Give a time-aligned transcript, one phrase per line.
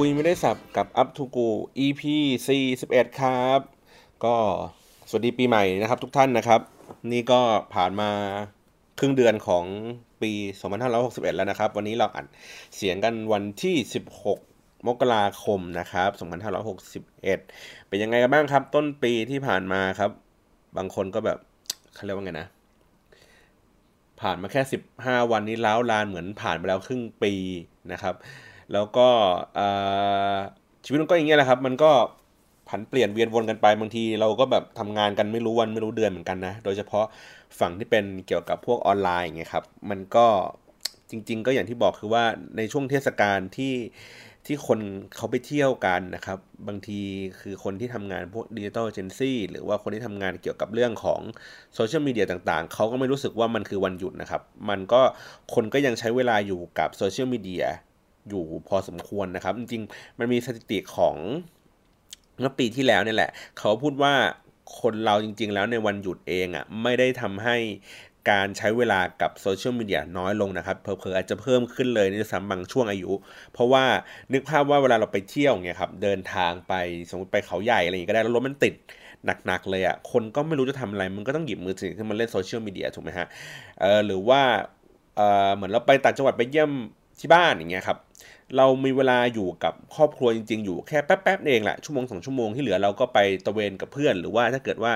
[0.00, 1.48] คุยไม่ได้สับกับ Up to Go
[1.84, 2.02] EP
[2.60, 3.60] 41 ครับ
[4.24, 4.36] ก็
[5.08, 6.60] สวัสดีปีใหม่นะครับทุกท่านนะครับ
[7.12, 7.40] นี่ก็
[7.74, 8.10] ผ่านมา
[8.98, 9.64] ครึ่งเดือนของ
[10.22, 10.32] ปี
[10.84, 12.26] 2561 แล้วนะครับ วันนี้เราอัด
[12.76, 13.76] เสียงกันวันที่
[14.30, 16.10] 16 มกราคมนะครับ
[16.94, 20.10] 2561 เป็นยังไงกันบ้างครับ ต้นปีที่ผ่านมาครับ
[20.76, 21.38] บางคนก็แบบ
[21.94, 22.48] เขาเรียกว่าไงนะ
[24.20, 24.62] ผ่านมาแค่
[24.96, 27.32] 15 วันนี้แล้วลานเหมือนผ่านไปแล้วครึ่งปี
[27.92, 28.16] นะครับ
[28.72, 29.08] แล้วก็
[30.84, 31.90] ชีวิตมันก็อย่างเงี้ยแหละครับ มันก็
[32.68, 37.06] ผันเปลี่ยนเวียนวนกันไปบางทีเราก็แบบทำงานกันไม่รู้วันไม่รู้เดือนเหมือนกันนะ โดยเฉพาะ
[37.60, 40.26] ฝั่งที่เป็นเกี่ยวกับพวกออนไลน์ไงครับ มันก็
[41.10, 42.24] จริง ๆ ก็อย่างที่บอกคือว่า
[42.56, 43.74] ในช่วงเทศกาลที่
[44.46, 44.80] ที่คน
[45.16, 46.38] เขาไปเที่ยวกันนะครับ
[46.68, 47.00] บางที
[47.40, 51.20] คือคนที่ทำงานพวกดิจิทัลเอเจนซี่หรือว่าคนที่ทำงานเกี่ยวกับเรื่องของ
[51.74, 55.00] โซเชียลมีเดียต่างๆ เขาก็ไม่รู้สึกว่ามันคือวันหยุดนะครับ มันก็
[55.54, 57.64] คนก็ยังใช้เวลาอยู่กับโซเชียลมีเดีย
[58.28, 61.16] อยู่พอสมควรนะครับ จริงๆ มันมีสถิติของ
[62.40, 64.14] เมื่อปีที่แล้วเนี่ยแหละ เขาพูดว่า
[64.80, 67.56] คนเราจริง ๆ แล้วในวันหยุดเองอะ่ะไม่ได้ทำให้
[68.30, 73.12] การใช้เวลากับโซเชียลมีเดียน้อยลงนะครับเพอเพออาจจะเพิ่มขึ้นเลยในสามบางช่วงอายุ
[73.52, 73.84] เพราะว่า
[74.32, 76.72] นึกภาพว่าเวลาเราไปเที่ยวเนี่ยครับเดินทางไป
[77.10, 78.74] สมมติไปเขาใหญ่อะไรอย่างนี้ก็ได้แล้วรถมันติด
[79.46, 83.26] หนักๆเลยอะ่ะคนก็ไม่รู้จะทำอะไร มันก็ต้องหยิบมือถือขึ้นมาเล่นโซเชียลมีเดียถูกไหมฮะ
[83.80, 84.42] เออหรือว่า
[85.16, 86.70] เออเหมือนเราไปต่างจังหวัดไปเยี่ยม
[87.20, 87.98] ที่บ้านอย่างเงี้ยครับ
[88.56, 94.92] เรามีเวลาอยู่กับครอบครัวจริง ๆ อยู่แค่แป๊บๆเองแหละชั่วโมงสองชั่วโมงที่เหลือเราก็ไปตะเวนกับเพื่อน หรือว่าถ้าเกิดว่า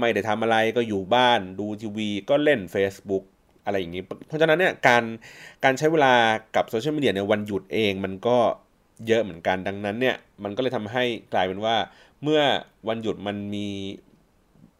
[0.00, 3.24] ไม่ได้ทำอะไรก็อยู่บ้านดูทีวี ก็เล่น Facebook
[3.64, 5.04] อะไรอย่างนี้ เพราะฉะนั้นเนี่ยการ
[5.64, 6.14] การใช้เวลา
[6.56, 8.36] กับโซเชียลมีเดียในวันหยุดเองมันก็
[9.06, 11.76] เยอะเหมือนกันดังนั้นเนี่ยมันก็เลยทำให้กลายเป็นว่า
[12.22, 12.40] เมื่อ
[12.88, 13.68] วันหยุดมันมี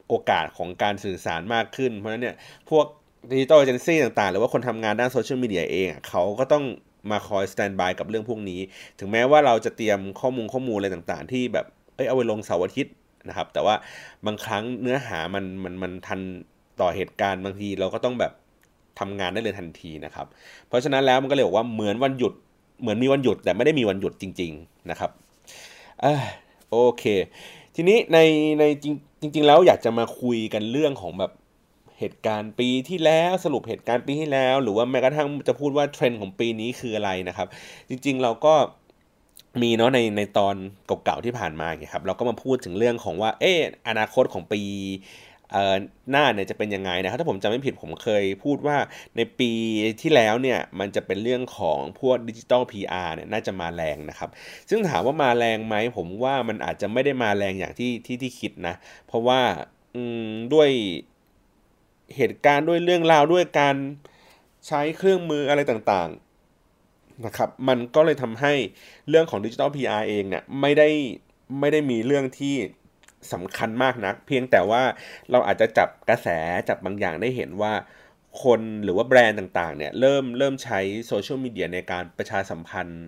[0.09, 2.37] โอกาสของการสื่อสารมากขึ้น เพราะฉะนั้นเนี่ย
[2.70, 2.87] พวก
[3.31, 6.65] digital agency ต่างๆ หรือว่าคนทำงานด้านโซเชียลมีเดียเองเขาก็ต้อง
[7.10, 8.60] มาคอย standby กับเรื่องพวกนี้
[8.98, 12.94] ถึงแม้ว่าเราจะเตรียมข้อมูลข้อมูลอะไรต่างๆ ที่แบบเอ้ยเอาไว้ลงเสาร์อาทิตย์
[13.28, 13.75] นะครับ แต่ว่า
[14.26, 16.20] บางครั้งเนื้อหามันมันมันทัน
[16.81, 18.32] ต่อเหตุการณ์บางทีเราก็ต้องแบบ
[18.98, 20.26] ทำงานได้เลยทันทีนะครับ
[20.69, 22.32] เพราะฉะนั้นแล้วมันก็เลยบอกว่าเหมือนวันหยุด
[22.81, 25.10] เหมือนมีวันหยุดแต่ไม่ได้มีวันหยุดจริง ๆนะครับ
[26.04, 26.06] อ
[26.70, 27.04] โอเค
[27.75, 28.19] ทีนี้ใน
[28.58, 28.94] ในจริง
[29.34, 31.32] จริง ๆ แล้วอยากจะมาคุยกันเรื่องของแบบ
[31.98, 37.48] เหตุการณ์ปีที่แล้วสรุปเหตุการณ์ปีที่แล้ว หรือว่าแม้กระทั่งจะพูดว่าเทรนด์ของปีนี้คืออะไรนะครับ
[37.88, 38.54] จริงๆเราก็
[39.62, 40.54] มีเนาะในในตอน
[41.04, 44.62] เก่าๆที่ผ่านมาไงครับเราก็มาพูดถึงเรื่องของว่าเอออนาคตของปี
[46.10, 48.76] หน้าเนี่ยจะเป็นยังไงนะครับถ้าผมจำไม่ผิดผมเคยพูดว่า
[49.16, 49.50] ในปี
[50.00, 54.31] ที่แล้วเนี่ยมันจะเป็นเรื่องของพวกดิจิตอล PR เนี่ยน่าจะมาแรงนะครับ
[54.70, 58.75] ซึ่งถามว่ามาแรงไหมผมว่ามันอาจจะไม่ได้มาแรงอย่างที่ที่ที่คิดนะ
[59.06, 59.41] เพราะว่า
[60.54, 60.70] ด้วย
[62.16, 63.76] เหตุการณ์ด้วยเรื่องราวด้วยการ
[64.66, 68.52] ใช้เครื่องมืออะไรต่างๆนะครับมันก็เลยทำให้
[69.08, 70.88] เรื่องของดิจิทัล PR เองเนี่ยไม่ได้
[71.60, 72.54] ไม่ได้มีเรื่องที่
[73.32, 74.82] สำคัญมากนัก เพียงแต่ว่า
[75.30, 76.28] เราอาจจะจับกระแส
[76.69, 77.72] จับบางอย่างได้เห็นว่า
[78.42, 83.04] คนหรือว่าแบรนด์ต่างๆเนี่ยเริ่มเริ่มใช้โซเชียลมีเดียในการประชาสัมพันธ์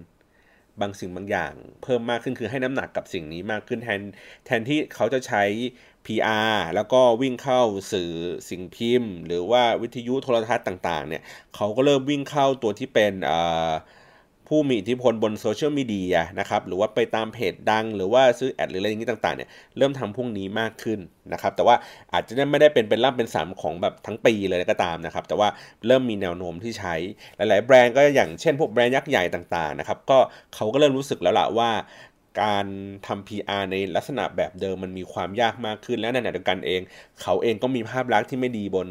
[0.81, 4.00] บางสิ่งบางอย่างเพิ่มมากขึ้นคือให้น้ำหนักกับสิ่งนี้มากขึ้นแทน
[4.47, 5.42] แทนที่เขาจะใช้
[6.06, 8.10] PR แล้วก็วิ่งเข้าสื่อ
[8.48, 11.22] สิ่งพิมพ์ หรือว่าวิทยุโทรทัศน์ต่างๆเนี่ย
[11.54, 13.12] เขาก็เริ่มวิ่งเข้าตัวที่เป็น
[14.52, 20.98] ผู้มีอิทธิพลบนโซเชียลมีเดียนะครับหรือว่าไปตามเพจดัง หรือว่าซื้อแอดหรืออะไรอย่างนี้ต่างๆเนี่ยเริ่มทำพวกนี้มากขึ้น
[21.32, 21.76] นะครับแต่ว่า
[22.12, 25.48] อาจจะไม่ได้เป็นเป็นร่ำเป็นสามของแบบทั้งปีเลยก็ตามนะครับแต่ว่า
[25.86, 26.94] เริ่มมีแนวโน้มที่ใช้
[27.36, 30.18] หลาย ๆ แบรนด์ก็อย่างเช่น พวกแบรนด์ยักษ์ใหญ่ต่างๆนะครับก็
[30.54, 31.70] เขาก็เริ่มรู้สึกแล้วล่ะว่า
[32.42, 32.66] การ
[33.06, 36.80] ทำ PR ในลักษณะแบบเดิมมันมีความยากมากขึ้น และในขณะเดียวกันเอง
[37.22, 38.88] เขาเองก็มีภาพลักษณ์ที่ไม่ดีบน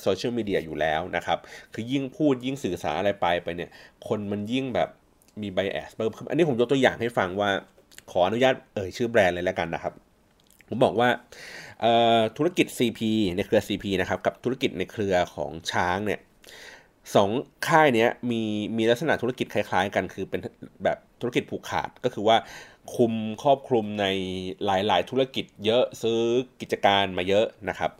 [0.00, 1.38] โซเชียลมีเดียอยู่แล้วนะครับ
[1.74, 3.70] คือยิ่งพูดยิ่งสื่อสารอะไรไปไปเนี่ย
[4.08, 4.88] คนมันยิ่งแบบ
[5.42, 7.50] มีไบแอสเพิ่มขึ้นอันนี้ผมยกตัวอย่างให้ฟังว่า
[8.10, 9.92] ขออนุญาตเอ่ยชื่อแบรนด์เลยแล้วกันนะครับ
[10.68, 11.08] ผมบอกว่า
[12.36, 13.00] ธุรกิจ CP
[13.36, 16.20] ในเครือ CP นะครับ กับธุรกิจในเครือของช้างเนี่ย
[17.14, 17.30] สอง
[17.68, 18.42] ค่ายนี้มี
[18.76, 20.40] มีลักษณะธุรกิจคล้าย ๆ กัน คือเป็น
[20.84, 22.36] แบบธุรกิจผูกขาดก็คือว่า
[22.96, 23.12] คุม
[23.42, 24.06] ครอบคลุมใน
[24.64, 26.20] หลายๆ ธุรกิจเยอะซื้อ
[26.60, 27.90] กิจการมาเยอะนะครับ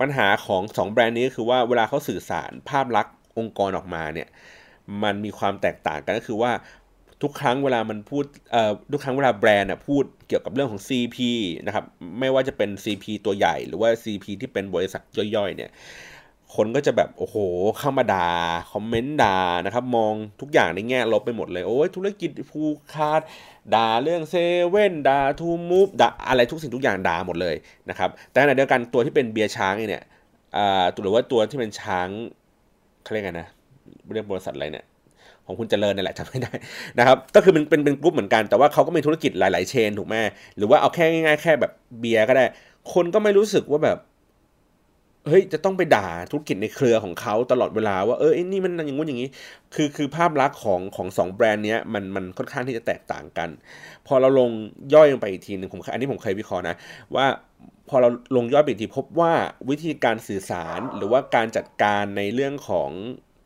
[0.00, 4.28] ปัญหาของ2แบรนด์นี้คือว่าเวลาเขาสื่อสารภาพลักษณ์องค์กรออกมาเนี่ย
[5.02, 6.52] มันมีความแตกต่างกันก็คือว่า
[7.22, 11.18] ทุกครั้งเวลามันพูดเอ่อทุกครั้งเวลาแบรนด์พูดเกี่ยวกับเรื่องของ CP
[11.66, 11.84] นะครับ
[12.20, 15.02] ไม่ว่าจะเป็น CP ตัวใหญ่ หรือว่า CP ที่เป็นบริษัท
[15.36, 15.70] ย่อยๆเนี่ย
[16.56, 17.36] คนก็จะแบบโอ้โห
[17.78, 18.28] เข้ามาด่า
[18.72, 22.62] คอมเมนต์ด่านะครับ มองทุกอย่างในแง่ลบไปหมดเลย โอ้ยธุรกิจฟู
[22.92, 23.20] คาด
[23.74, 24.34] ด่าเรื่องเซ
[24.68, 27.54] เว่นด่าทูมูฟด่าอะไรทุกสิ่งทุกอย่างด่าหมดเลย
[27.90, 30.04] นะครับแต่ในเดียวกันตัวที่เป็นเบียร์ช้างเนี่ย
[30.56, 32.08] อ่าหรือว่าตัวที่เป็นช้าง
[33.02, 33.48] เขาเรียกไงนะ
[34.14, 34.84] เรียกบริษัทอะไรเนี่ย
[35.46, 36.52] ของคุณเจริญนี่แหละจำไม่ได้
[36.98, 40.14] นะครับก็คือมันเป็นเป็นกลุ่มเหมือนกันแต่ว่าเขาก็มีธุรกิจหลาย ๆ เชนถูกไหม
[40.56, 42.44] หรือว่าเอาแค่ง่ายๆแค่แบบเบียร์ก็ได้
[42.92, 43.98] คนก็ไม่รู้สึกว่าแบบ
[45.28, 49.28] เฮ้ยจะต้องไปด่าธุรกิจในเครือของเขาตลอดเวลาว่าเออไอ้นี่มันอย่างงู้นอย่างนี้
[49.74, 53.48] คือคือภาพลักษณ์ของของสองแบรนด์เนี้ยมันมันค่อนข้างที่จะแตกต่างกัน
[54.06, 54.50] พอเราลง
[54.94, 56.74] ย่อยลงไปอีกทีหนึ่งผมอันนี้ผมเคยวิเคราะห์นะ
[57.16, 57.26] ว่า
[57.88, 59.32] พอเราลงย่อยไปอีกทีพบว่า
[59.70, 62.90] วิธีการสื่อสารหรือว่าการจัดการในเรื่องของ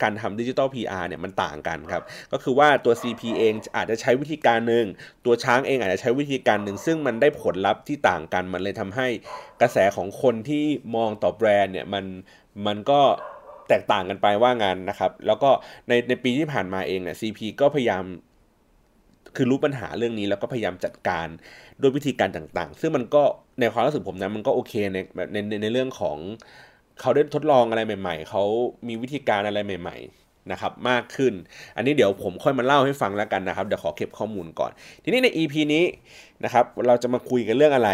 [0.03, 2.03] การทำดิจิตอล PR เนี่ยมันต่างกันครับ
[2.33, 4.87] ก็คือว่าตัว CP เองอาจจะใช้วิธีการหนึ่ง
[5.25, 9.09] ตัวช้างเองอาจจะใช้วิธีการหนึ่ง ซึ่งมันได้ผลลัพธ์ที่ต่างกัน มันเลยทำให้
[9.61, 10.65] กระแสของคนที่
[10.97, 12.05] มองต่อแบรนด์เนี่ยมัน
[12.67, 13.01] มันก็
[13.69, 15.51] แตกต่างกันไปว่างานนะครับ แล้วก็
[15.89, 18.05] ในในปีที่ผ่านมาเองเนี่ย CP ก็พยายาม
[19.37, 21.27] คือรู้ปัญหาเรื่องนี้แล้วก็พยายามจัดการ
[21.81, 23.23] ด้วยวิธีการต่างๆ ซึ่งมันก็
[23.61, 24.99] ในความรู้สึกผมนะมันก็โอเคใน
[25.33, 26.19] ในในในเรื่องของ
[27.01, 28.43] เขาได้ทดลองอะไรใหม่ ๆ เขา
[28.89, 31.33] มีวิธีการอะไรใหม่ ๆนะครับมากขึ้น
[31.77, 34.71] อันนี้เดี๋ยวผมค่อยมาเล่าให้ฟังแล้วกันนะครับเดี๋ยวขอเก็บข้อมูลก่อน
[35.03, 35.85] ทีนี้ใน EP นี้
[36.45, 37.91] นะครับเราจะมาคุยกันเรื่องอะไร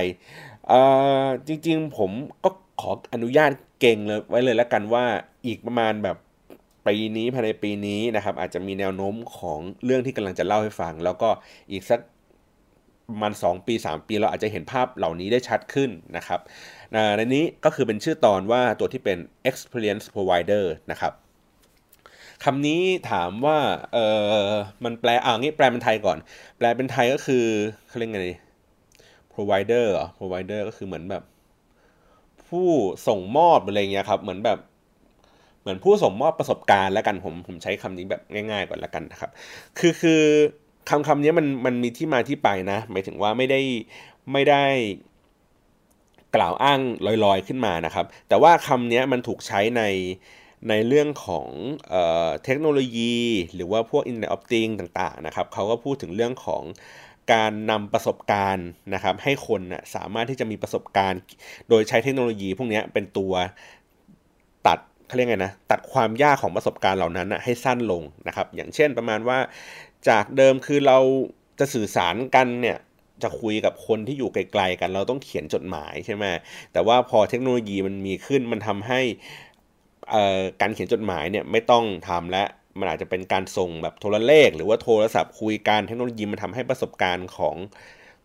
[1.49, 2.11] จริงๆผม
[2.45, 2.51] ก็
[2.81, 3.51] ขออนุญาต
[3.81, 5.05] เก่งเลยไว้เลยแล้วกันว่า
[5.47, 6.17] อีกประมาณแบบ
[6.87, 11.29] ปีนี้ภายในปีนี้นะครับ อาจจะมีแนวโน้มของเรื่องที่กำลังจะเล่าให้ฟัง แล้วก็
[11.71, 12.01] อีกสัก
[13.09, 16.41] ประมัน2ปี 3 ปีเราอาจจะเห็นภาพเหล่านี้ได้ชัดขึ้นนะครับ
[16.93, 19.19] ในนี้ก็คือเป็นชื่อตอนว่าตัวที่เป็น
[19.49, 21.13] experience provider นะครับ
[22.45, 22.81] คำนี้
[23.11, 23.59] ถามว่า
[23.93, 23.99] เอ
[24.53, 24.55] อ
[24.85, 26.19] มันแปลอ่างี้แปลเป็นไทยก่อน
[26.59, 27.45] แปลเป็นไทยก็คือ
[27.89, 28.23] เขาเรียกไง
[29.35, 31.23] provider เหรอ provider ก็คือเหมือนแบบ
[32.49, 32.69] ผู้
[33.09, 34.59] ส่งมอบอะไรเงี้ยครับ เหมือนแบบ
[35.61, 39.31] เหมือนผู้ส่งมอบประสบการณ์แล้วกันผมผมใช้คำนี้แบบง่าย ๆ ก่อนแล้วกันนะครับ
[39.79, 40.23] คือคือ
[40.91, 43.61] คำคำนี้มันมันมีที่มาที่ไปนะหมายถึงว่าไม่ได้
[44.33, 44.65] ไม่ได้
[46.37, 46.81] กล่าวอ้าง
[47.25, 49.83] ลอยๆขึ้นมานะครับ แต่ว่าคำนี้มันถูกใช้ใน
[50.69, 51.49] ในเรื่องของ
[51.89, 51.95] เอ
[52.27, 53.17] อเทคโนโลยี
[53.55, 56.63] หรือว่าพวก Internet of Things ต่างๆนะครับเขาก็พูดถึงเรื่องของ
[57.33, 61.21] การนำประสบการณ์นะครับ ให้คนนะสามารถที่จะมีประสบการณ์
[61.69, 63.33] โดยใช้เทคโนโลยี พวกนี้เป็นตัว
[64.67, 69.39] ตัดเขาเรียกไงนะตัดความยากของประสบการณ์เหล่านั้นนะให้สั้นลงนะครับ อย่างเช่นประมาณว่า
[70.09, 70.99] จากเดิมคือเรา
[71.59, 72.79] จะสื่อสารกันเนี่ย
[73.23, 76.25] จะคุยกับคนที่อยู่ไกลๆกันเราต้องเขียนจดหมายใช่ไหม
[76.73, 79.01] แต่ว่าพอเทคโนโลยีมันมีขึ้นมันทำให้
[80.61, 82.45] การเขียนจดหมายเนี่ยไม่ต้องทำและ
[82.79, 87.57] มันอาจจะเป็นการส่งแบบโทรเลข หรือว่าโทรศัพท์คุยกันเทคโนโลยีมันทำให้ประสบการณ์ของ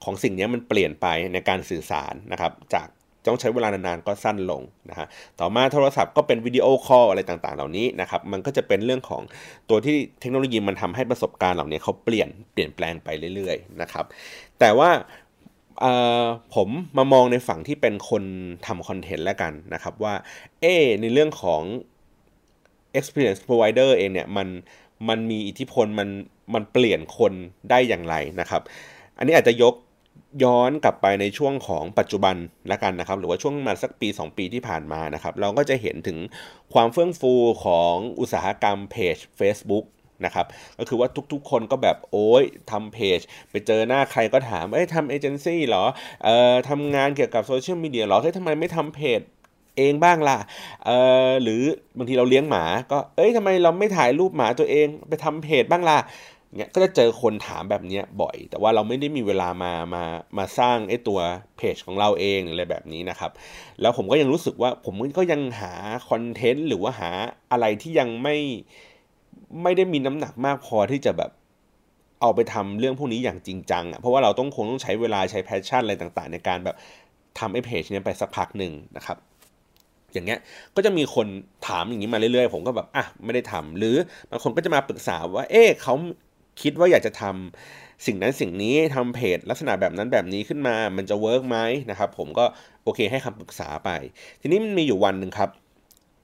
[0.03, 2.87] ของสิ่งนี้มันเปลี่ยนไปในการสื่อสารนะครับ จาก
[3.27, 5.07] ต้องใช้เวลานานๆก็สั้นลงนะฮะ
[5.39, 9.21] ต่อมาโทรศัพท์ก็เป็นวิดีโอคอลอะไรต่างๆ เหล่านี้นะครับ มันก็จะเป็นเรื่องของ
[9.69, 14.05] ตัวที่เทคโนโลยีมันทำให้ประสบการณ์เหล่านี้เขาเปลี่ยนเปลี่ยนแปลงไปเรื่อยๆนะครับ
[14.63, 14.91] แต่ว่า
[16.55, 18.23] ผมมามองในฝั่งที่เป็นคน
[18.67, 20.13] ทำคอนเทนต์แล้วกันนะครับว่า
[20.61, 20.65] เอ
[21.01, 21.61] ในเรื่องของ
[22.97, 24.47] experience provider เองเนี่ยมัน
[25.09, 26.09] มันมีอิทธิพลมัน
[26.53, 27.33] มันเปลี่ยนคน
[27.69, 28.61] ได้อย่างไรนะครับ
[29.17, 29.75] อันนี้อาจจะยก
[30.43, 32.35] ย้อนกลับไปในช่วงของปัจจุบัน
[32.71, 36.17] ละกันนะครับ หรือว่าช่วงมาสักปี 2 ปีที่ผ่านมานะครับ เราก็จะเห็นถึง
[36.73, 37.33] ความเฟื่องฟู
[37.65, 39.85] ของอุตสาหกรรมเพจ Facebook
[40.25, 40.45] นะครับ
[40.79, 43.19] ก็คือว่าทุกๆ คนก็แบบโอ้ยทำเพจ
[43.51, 45.85] ไปเจอหน้าใครก็ถามเอ้ยทำเอเจนซี่เหรอ
[46.23, 49.21] เอ่อทำงานเกี่ยวกับโซเชียลมีเดียเหรอเฮ้ยทำไมไม่ทำเพจ
[49.77, 50.37] เองบ้างล่ะ
[50.85, 51.61] เอ่อหรือ
[51.97, 55.99] บางทีเราเลี้ยงหมา ก็ เอ้ยทำไมเราไม่ถ่ายรูปหมาตัวเองไปทำเพจบ้างล่ะ
[56.57, 60.03] เนี่ยก็จะเจอคนถามแบบนี้บ่อย แต่ว่าเราไม่ได้มีเวลามา มา
[60.37, 61.19] มาสร้างไอ้ตัว
[61.57, 63.31] เพจของเราเองอะไรแบบนี้นะครับ
[63.81, 65.73] แล้วผมก็ยังรู้สึกว่าผมก็ยังหา
[66.09, 67.11] คอนเทนต์หรือว่าหา
[67.51, 68.35] อะไรที่ยังไม่
[69.61, 71.31] ไม่ได้มีน้ำหนักมากพอที่จะแบบ
[72.21, 76.75] เอาไปทำเรื่องพวกนี้อย่างจริงจังอะเพราะว่าเราต้องคงต้องใช้เวลาใช้แพชชั่นอะไรต่าง ๆ ในการแบบ
[77.39, 79.17] ทำไอ้เพจนี้ไปสักพักหนึ่งนะครับ
[80.13, 80.39] อย่างเงี้ย
[80.75, 81.27] ก็จะมีคน
[81.67, 83.95] ถามอย่างนี้มาเรื่อยๆ ผมก็แบบอะไม่ได้ทำหรือ
[84.29, 85.93] บางคนก็จะมาปรึกษาว่า เอ๊ะเขา
[86.61, 91.57] คิดว่าอยากจะทำสิ่งนั้นสิ่งนี้ทำเพจลักษณะแบบนั้นแบบนี้ขึ้นมามันจะเวิร์กไหม
[91.89, 92.45] นะครับ ผมก็
[92.83, 93.89] โอเคให้คำปรึกษาไป
[94.41, 95.49] ทีนี้มันมีอยู่วันหนึ่งครับ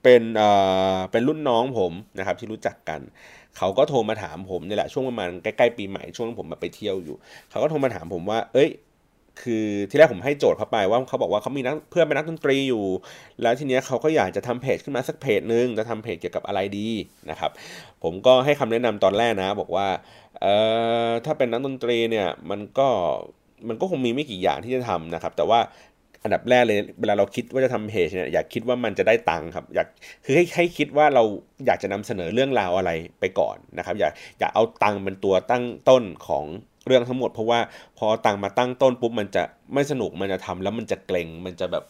[0.03, 0.49] เป็นเอ่
[0.95, 3.01] อเป็นรุ่นน้องผมนะครับที่รู้จักกัน
[3.57, 7.15] เขาก็โทรมาถามผมนี่แหละช่วงประมาณใกล้ๆปีใหม่ช่วงผมมาไปเที่ยวอยู่
[7.49, 8.69] เขาก็โทรมาถามผมว่า เอ้ย
[9.41, 12.85] คือที่แรกผมให้โจทย์เขาไปว่าเขาบอกว่าเขามีนักเพื่อนเป็นนักดนตรีอยู่
[13.41, 16.89] แล้วทีเนี้ยเขาก็อยากจะทำเพจขึ้นมาสักเพจนึงจะทำเพจเกี่ยวกับอะไรดี
[17.29, 17.51] นะครับ
[18.03, 19.87] ผมก็ให้คำแนะนำตอนแรกนะ บอกว่า
[20.41, 20.53] เอ่
[21.07, 22.87] อถ้าเป็นนักดนตรีเนี่ยมันก็
[23.67, 25.59] มันก็คงมีไม่กี่อย่างที่จะทำนะครับ แต่ว่า
[26.23, 29.87] อันดับแรกเลยเวลาเราคิดว่าจะทำเพจเนี่ยอยากคิดว่ามันจะได้ตังค์ครับอยาก
[30.25, 31.23] คือให้ให้คิดว่าเรา
[31.65, 36.45] อยากจะนำเสนอเรื่องราวอะไรไปก่อนนะครับ อยากอยากเอาตังค์เป็นตัวตั้งต้นของ
[36.87, 37.59] เรื่องทั้งหมด เพราะว่า
[37.97, 41.83] พอตังค์มาตั้งต้นปุ๊บมันจะไม่สนุกมันจะทำแล้วมันจะเกรงมันจะแบบ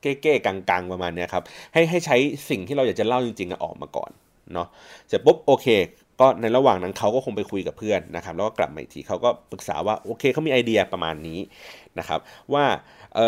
[0.00, 2.16] เก้ๆกังๆประมาณนี้ครับให้ให้ใช้
[2.50, 4.10] สิ่งที่เราอยากจะเล่าจริงๆออกมาก่อน
[4.52, 4.68] เนาะ
[5.08, 5.66] เสร็จปุ๊บโอเค
[6.20, 11.38] ก็ในระหว่างนั้นเขาก็คงไปคุยกับเพื่อนนะครับ แล้วก็กลับมาอีกทีเขาก็ปรึกษาว่าโอเคเขามีไอเดียประมาณนี้
[11.98, 12.20] นะครับ
[12.54, 12.64] ว่า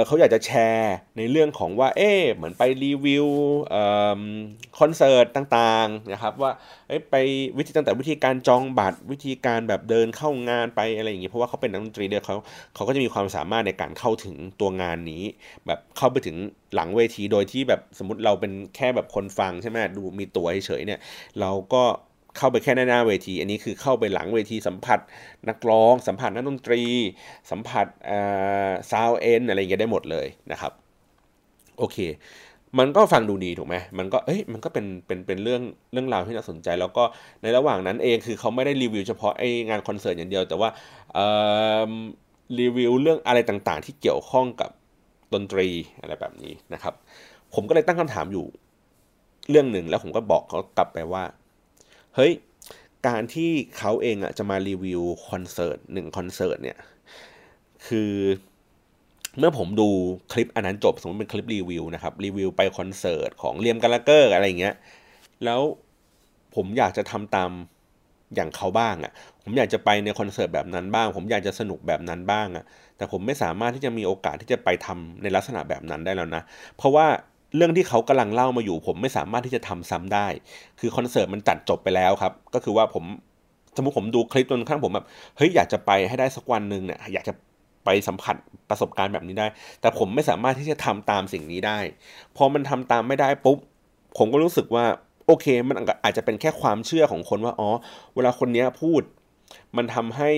[0.07, 3.27] เขาอยากจะแชร์ในเรื่องของว่าเอ๊เหมือนไปรีวิว
[4.79, 6.53] คอนเสิร์ตต่างๆนะครับว่า
[7.11, 7.15] ไป
[7.59, 12.37] วิธีตั้งแต่วิธีการจองบัตรวิธีการแบบเดินเข้างานไปอะไรอย่างนี้เพราะว่าเขาเป็นนักดนตรีเดียวเขา
[12.75, 15.23] เขาก็จะมีความสามารถในการเข้าถึงตัวงานนี้
[15.67, 16.37] แบบเข้าไปถึง
[16.75, 21.01] หลังเวทีโดยที่แบบสมมติเราเป็นแค่แบบคนฟังใช่ไหมดูมีตัวเฉยๆเนี่ย
[21.41, 21.83] เราก็
[22.39, 24.99] เข้าไปแค่หน้าเวที อันนี้คือเข้าไปหลังเวทีสัมผัส
[25.49, 26.83] นักร้อง สัมผัสนักดนตรี
[27.51, 27.87] สัมผัส
[28.91, 30.73] ซาวเอ็นอะไรอย่างเงี้ยได้หมดเลยนะครับ
[31.79, 31.99] โอเค
[32.79, 37.05] มันก็ฟังดูดีถูกไหมมันก็เอ้ยมันก็เป็นเป็นเป็นเรื่องเรื่องราวที่น่าสนใจ แล้วก็
[37.43, 40.69] ในระหว่างนั้นเองคือเขาไม่ได้รีวิวเฉพาะไองานคอนเสิร์ตอย่างเดียว แต่ว่า
[42.61, 44.71] รีวิวเรื่องอะไรต่างๆ ที่เกี่ยวข้องกับ
[45.35, 45.69] ดนตรี
[46.01, 46.95] อะไรแบบนี้นะครับ
[47.55, 48.47] ผมก็เลยตั้งคำถามอยู่
[49.51, 51.23] เรื่องหนึ่งแล้วผมก็บอกเขากลับไปว่า
[52.17, 52.33] เฮ้ย
[53.09, 56.79] การที่เขาเองอะจะมารีวิวคอนเสิร์ตหนึ่งคอนเสิร์ตเนี่ย
[57.87, 58.13] คือ
[59.39, 59.89] เมื่อผมดู
[60.33, 64.75] คลิปอันนั้นจบสมมติเป็นคลิปรีวิวนะครับ รีวิวไปคอนเสิร์ตของเลียมกัลลาเกอร์อะไรเงี้ย
[65.45, 65.61] แล้ว
[66.55, 67.51] ผมอยากจะทำตาม
[68.35, 69.13] อย่างเขาบ้างอะ่ะ
[69.43, 72.65] ผมอยากจะไปในคอนเสิร์ตแบบนั้นบ้าง ผมอยากจะสนุกแบบนั้นบ้างอะ่ะ
[72.97, 76.43] แต่ผมไม่สามารถที่จะมีโอกาสที่จะไปทำในลักษณะแบบนั้นได้แล้วนะ
[76.77, 77.07] เพราะว่า
[77.57, 80.27] เรื่องที่เขากำลังเล่ามาอยู่ ผมไม่สามารถที่จะทำซ้ำได้
[80.81, 83.05] คือคอนเสิร์ตมันจัดจบไปแล้วครับ ก็คือว่าผม
[83.77, 87.35] สมมติผมดูคลิปจนข้างผมแบบเฮ้ยอยากจะไปให้ได้สักวันหนึ่งเนี่ยอยากจะ
[87.85, 88.37] ไปสัมผัส
[88.71, 89.47] ประสบการณ์แบบนี้ได้
[89.81, 91.79] แต่ผมไม่สามารถที่จะทำตามสิ่งนี้ได้
[92.37, 93.59] พอมันทำตามไม่ได้ปุ๊บ
[94.19, 94.85] ผมก็รู้สึกว่า
[95.27, 97.69] โอเค มันอาจจะเป็นแค่ความเชื่อของคนว่าอ๋อ
[98.15, 99.03] เวลาคนนี้พูด
[99.77, 100.31] มันทำให้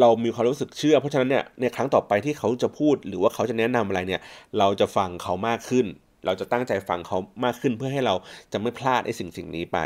[0.00, 4.20] เรามีความรู้สึกเชื่อ เพราะฉะนั้นเนี่ยในครั้งต่อไปที่เขาจะพูดหรือว่าเขาจะแนะนำอะไรเนี่ย
[4.58, 5.86] เราจะฟังเขามากขึ้น
[6.24, 8.14] เราจะตั้งใจฟังเขามากขึ้นเพื่อให้เรา
[8.52, 9.78] จะไม่พลาดไอ้สิ่งสิ่งนี้ไป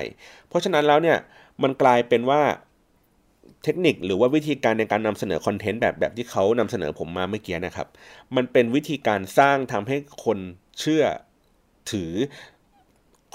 [0.49, 1.19] เพราะฉะนั้นแล้วเนี่ย
[1.62, 2.41] มันกลายเป็นว่า
[3.65, 7.89] เทคนิคหรือว่าวิธีการในการนำเสนอคอนเทนต์แบบแบบที่เขานำเสนอผมมาเมื่อกี้นะครับ
[8.37, 10.39] มันเป็นวิธีการสร้างทำให้คน
[10.81, 11.05] เชื่อ
[11.91, 12.12] ถือ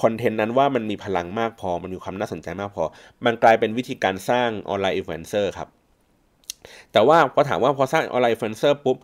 [0.01, 2.84] คอนเทนต์นั้นว่ามันมีพลังมากพอ มันมีความน่าสนใจมากพอ
[3.25, 5.70] มันกลายเป็นวิธีการสร้าง online influencer ครับ
[6.92, 8.98] แต่ว่าพอถามว่าพอสร้าง online influencer ปุ๊บ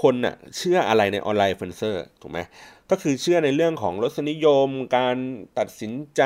[0.00, 2.38] คนน่ะเชื่ออะไรใน online influencer ถูกไหม
[2.90, 5.16] ก็คือเชื่อในเรื่องของรสนิยม การ
[5.58, 6.22] ตัดสินใจ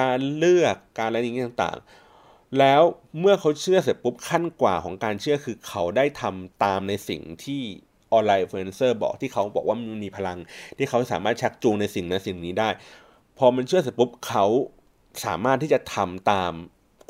[0.00, 2.82] การเลือกการอะไรอย่างนี้ต่างๆ แล้ว
[3.20, 7.62] เมื่อเขาเชื่อเสร็จปุ๊บขั้นกว่าของการเชื่อคือเขาได้ทำตามในสิ่งที่
[8.12, 10.38] online influencer บอกที่เขาบอกว่ามันมีพลัง
[10.78, 12.68] ที่เขาสามารถชักจูงในสิ่งนั้นสิ่งนี้ได้
[13.38, 14.46] พอมันเชื่อเสร็จปุ๊บเขา
[15.24, 16.52] สามารถที่จะทำตาม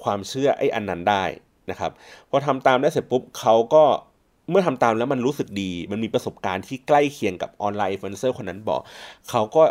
[0.02, 1.24] ความเชื่อไอ้อันนั้นได้
[1.70, 1.92] นะครับ
[2.30, 3.84] พอทำตามได้เสร็จปุ๊บเขาก็
[4.50, 8.80] เมื่อทำตามแล้วมันรู้สึกดี มันมีประสบการณ์ที่ใกล้เคียงกับ online influencer คนนั้นบอก
[9.30, 9.62] เขาก็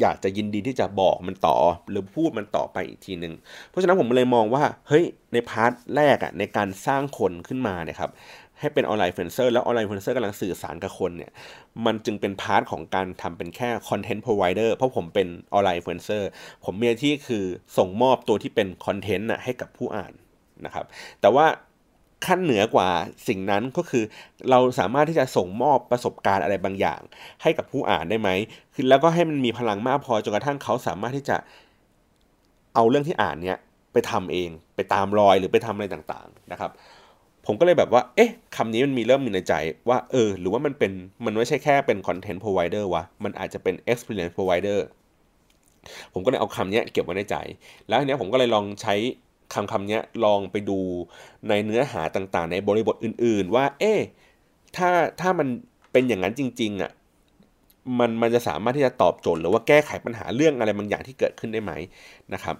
[0.00, 1.56] อยากจะยินดีที่จะบอกมันต่อ
[1.90, 3.34] หรือพูดมันต่อไปอีกทีหนึ่ง
[3.68, 8.10] เพราะฉะนั้นผมเลยมองว่าเฮ้ยใน part แรกอะในการสร้างคนขึ้นมาเนี่ยครับ
[8.58, 11.32] ให้เป็น online influencer แล้ว online influencer กำลังสื่อสารกับคนเนี่ย
[11.84, 16.28] มันจึงเป็น part ของการทำเป็นแค่ content provider เพราะผมเป็น online influencer
[16.64, 17.44] ผมมีหน้าที่คือ
[17.76, 20.12] ส่งมอบตัวที่เป็นคอนเทนต์ให้กับผู้อ่าน
[20.64, 20.86] นะครับ
[21.20, 21.46] แต่ว่า
[22.26, 22.88] ขั้นเหนือกว่า
[23.28, 24.04] สิ่งนั้นก็คือ
[24.50, 27.00] เราสามารถที่จะส่งมอบประสบการณ์อะไรบางอย่าง
[27.42, 28.30] ให้กับผู้อ่านได้ไหม
[28.74, 31.36] คือแล้วก็ให้มันมีพลังมากพอจนกระทั่งเขาสามารถที่จะ
[32.74, 33.58] เอาเรื่องที่อ่านเนี้ย
[33.92, 36.70] ไปทำเอง ไปตามรอยหรือไปทำอะไรต่างๆนะครับ
[37.46, 39.54] ผมก็เลยแบบว่า เอ๊ะคำนี้มันมีเริ่มมีในใจ
[39.88, 40.92] ว่า เออ หรือว่ามันเป็น
[41.24, 44.80] มันไม่ใช่แค่เป็นคอนเทนต์พรอไวเดอร์วะ มันอาจจะเป็น experience provider
[46.12, 47.36] ผมก็เลยเอาคำนี้เก็บไว้ในใจ
[47.88, 48.94] แล้วทีนี้ผมก็เลยลองใช้
[49.54, 50.78] คำคำนี้ลองไปดู
[51.48, 53.94] ในเนื้อหาต่างๆ ในบริบทอื่น ๆ ว่า เอ๊
[54.76, 54.90] ถ้า
[55.20, 55.48] ถ้ามัน
[55.92, 56.92] เป็นอย่างนั้นจริง ๆอะ
[57.98, 61.72] มันมันจะสามารถที่จะตอบโจทย์หรือว่าแก้ไขปัญหาเรื่องอะไรบางอย่างที่เกิดขึ้นได้ไหม
[62.34, 62.56] นะครับ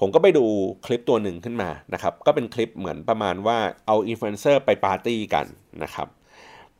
[0.00, 0.44] ผมก็ไปดู
[0.86, 5.46] คลิปตัวหนึ่งขึ้นมานะครับ ก็เป็นคลิปเหมือนประมาณว่าเอาอินฟลูเอนเซอร์ไปปาร์ตี้กัน
[5.82, 6.08] นะครับ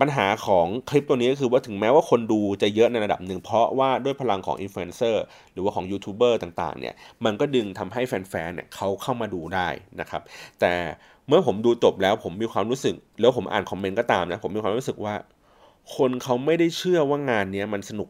[0.00, 9.69] ปัญหาของคลิปตัวนี้ก็คือว่าถึงแม้ว่าคนดูจะเยอะในระดับหนึ่ง เพราะว่าด้วยพลังของอินฟลูเอนเซอร์หรือว่าของยูทูบเบอร์ต่างๆเนี่ยมันก็ดึงทำให้แฟนๆเนี่ยเขาเข้ามาดูได้
[10.00, 10.23] นะครับ
[10.61, 10.73] แต่
[11.28, 15.14] เมื่อผมดูจบแล้วผมมีความรู้สึก แล้วผมอ่านคอมเมนต์ก็ตามนะผมมีความรู้สึกว่า
[15.97, 18.09] คนเขาไม่ได้เชื่อว่างานนี้มันสนุก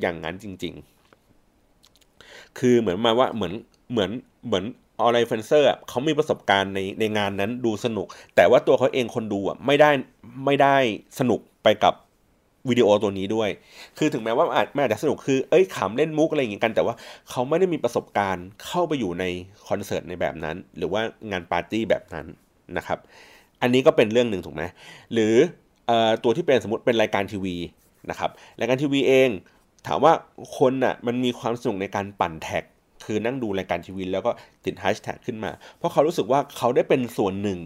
[0.00, 0.74] อย่างนั้นจริง
[1.46, 3.52] ๆ คือเหมือนมาว่าเหมือน
[3.92, 4.10] เหมือน
[4.46, 4.64] เหมือน
[5.00, 9.90] online influencer เขามีประสบการณ์ในในงานนั้นดูสนุก แต่ว่าตัวเขาเองคนดูอะไม่ได้
[10.44, 10.76] ไม่ได้
[11.18, 11.94] สนุกไปกับ
[12.68, 13.48] วิดีโอตัวนี้ด้วย
[13.98, 16.94] คือถึงแม้ว่าอาจไม่อาจจะสนุกคือ เอ้ยขำเล่นมุกอะไรอย่างงี้กัน แต่ว่า
[17.30, 19.24] เขาไม่ได้มีประสบการณ์เข้าไปอยู่ใน
[19.68, 21.00] คอนเสิร์ตในแบบนั้น หรือว่า
[21.30, 22.26] งานปาร์ตี้แบบนั้น
[22.76, 22.98] นะครับ
[23.62, 24.62] อันนี้ก็เป็นเรื่องหนึ่งถูกไหม
[25.12, 25.34] หรือ
[26.24, 27.56] ตัวที่เป็นสมมติเป็นรายการทีวี
[28.10, 29.28] นะครับ รายการทีวีเอง
[29.86, 30.12] ถามว่า
[30.58, 32.64] คนน่ะมันมีความสนุกในการปั่นแท็ก
[33.06, 34.32] คือนั่งดูรายการทีวีแล้วก็
[34.64, 37.60] ติดแฮชแท็กขึ้นมา เพราะเขารู้สึกว่าเขาได้เป็นส่วนหนึ่ง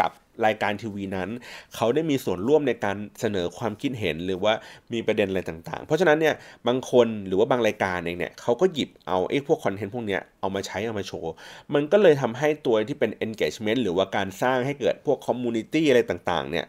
[0.00, 0.12] กับ
[0.46, 1.30] รายการทีวีนั้น
[1.74, 4.52] เขาได้มีส่วนร่วมในการเสนอความคิดเห็นหรือว่า
[4.92, 6.34] มีประเด็นอะไรต่างๆ เพราะฉะนั้นเนี่ย
[6.66, 11.32] บางคนหรือว่าบางรายการเองเนี่ยเขาก็หยิบเอาไอ้พวกคอนเทนต์พวกเนี้ยเอามาใช้เอามาโชว์
[11.74, 16.66] มันก็เลยทำให้ตัวที่เป็น engagement หรือว่าการสร้างให้เกิดพวก community อะไรต่างๆเนี่ย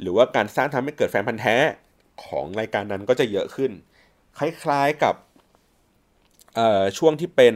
[0.00, 1.56] หรือว่าการสร้างทำให้เกิดแฟนพันธ์แท้
[2.24, 3.70] ของรายการนั้นก็จะเยอะขึ้น
[4.38, 5.14] คล้ายๆกับ
[6.98, 7.54] ช่วงที่เป็น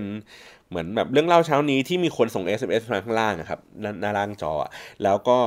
[0.68, 3.60] เหมือนแบบเรื่องเล่าเช้านี้ที่มีคนส่ง SMS มาข้างล่างนะครับ
[4.00, 4.52] หน้าล่างจอ
[5.02, 5.38] แล้วก็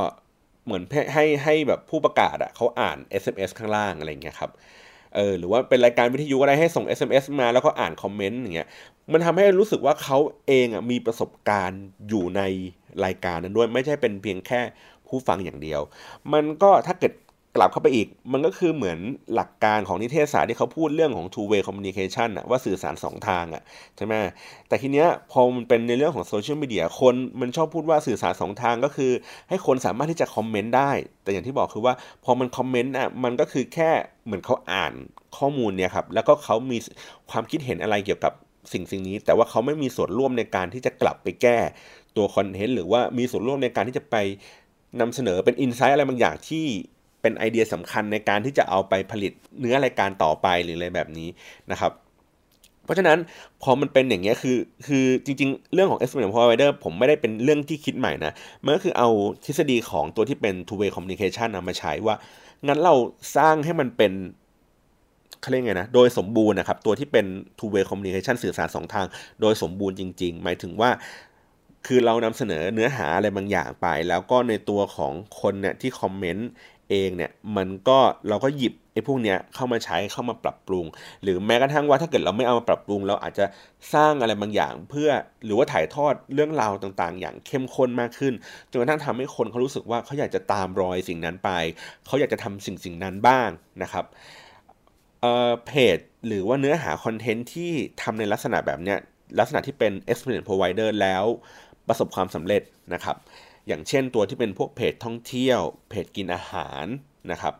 [0.66, 0.84] เหมือน
[1.14, 4.52] ให้ให้แบบผู้ประกาศอะเขาอ่าน SMS ข้างล่างอะไรเงี้ยครับ
[5.16, 8.68] เออหรือว่าเป็นรายการวิทยุอะไรให้ส่ง SMS มาแล้วก็อ่านคอมเมนต์อย่างเงี้ย
[9.12, 10.18] มันทำให้รู้สึกว่าเขา
[10.48, 12.42] เองอะมีประสบการณ์อยู่ใน
[13.06, 14.62] รายการนั้นด้วย ไม่ใช่เป็นเพียงแค่
[15.08, 15.82] ผู้ฟังอย่างเดียว
[16.34, 17.14] มันก็ถ้าเกิด
[17.56, 19.00] กลับเข้าไปอีก มันก็คือเหมือน
[19.34, 23.64] หลักการของนิเทศศาสตร์ที่เขาพูดเรื่องของ two way communication อะว่าสื่อสารสองทางอะ
[23.98, 24.14] ใช่ไหม
[24.68, 29.12] แต่ทีเนี้ยพอมันเป็นในเรื่องของโซเชียลมีเดียคนมันชอบพูดว่าสื่อสารสองทางก็คือ
[29.50, 30.92] ให้คนสามารถที่จะคอมเมนต์ได้
[31.24, 31.94] แต่อย่างที่บอกคือว่า
[32.24, 33.92] พอมันคอมเมนต์อะมันก็คือแค่
[34.26, 34.94] เหมือนเขาอ่าน
[35.38, 36.78] ข้อมูลเนี่ยครับแล้วก็เขามี
[37.32, 38.34] ความคิดเห็นอะไรเกี่ยวกับ
[38.74, 41.58] สิ่งสิ่งนี้ แต่ว่าเขาไม่มีส่วนร่วมในการที่จะกลับไปแก้
[42.18, 44.16] ตัวคอนเทนต์หรือว่ามีส่วนร่วมในการที่จะไป
[45.00, 46.66] นำเสนอเป็นอินไซต์อะไรบางอย่างที่
[47.24, 51.30] เป็นไอเดียสำคัญในการที่จะเอาไปผลิตเนื้อรายการต่อไปหรืออะไรแบบนี้
[51.72, 51.92] นะครับ
[52.86, 53.18] เพราะฉะนั้น
[53.63, 59.10] พอมันเป็นอย่างเงี้ยคือคือจริงๆ เรื่องของ experiment provider ผมไม่ได้เป็นเรื่องที่คิดใหม่นะมันก็คือเอา
[59.46, 62.15] ทฤษฎีของตัวที่เป็น two way communication นำมาใช้ว่า
[62.68, 62.96] งั้นเรา
[63.36, 64.12] สร้างให้มันเป็น
[65.42, 67.25] เขาเรียกไงนะ โดยสมบูรณ์นะครับ ตัวที่เป็น
[67.60, 69.06] two way communication สื่อสารสองทาง
[69.41, 70.89] โดยสมบูรณ์จริง ๆ หมายถึงว่า
[71.88, 76.50] คือเรานำเสนอเนื้อหาอะไรบางอย่างไป แล้วก็ในตัวของคนเนี่ยที่คอมเมนต์
[76.89, 80.86] เองเนี่ยมันก็เราก็หยิบไอ้พวกเนี้ยเข้ามาใช้เข้ามาปรับปรุง
[81.24, 83.46] หรือแม้กระทั่งว่าถ้าเกิดเราไม่เอามาปรับปรุง เราอาจจะ
[83.93, 85.10] สร้างอะไรบางอย่าง เพื่อ
[85.46, 88.34] หรือว่าถ่ายทอดเรื่องราวต่างๆ อย่างเข้มข้นมากขึ้น
[88.72, 91.50] จนกระทั่งทำให้คนเขารู้สึกว่าเขาอยากจะตามรอยสิ่งนั้นไป
[92.06, 93.50] เขาอยากจะทำสิ่งสิ่งนั้นบ้าง
[93.84, 94.06] นะครับ
[95.22, 98.98] เอ่อเพจหรือว่าเนื้อหาคอนเทนต์ที่ทำในลักษณะแบบเนี้ย
[99.39, 101.24] ลักษณะที่เป็น experience provider แล้ว
[101.88, 102.62] ประสบความสำเร็จ
[102.93, 103.15] นะครับ
[103.67, 106.86] อย่างเช่นตัวที่เป็นพวกเพจท่องเที่ยว เพจกินอาหาร
[107.32, 107.54] นะครับ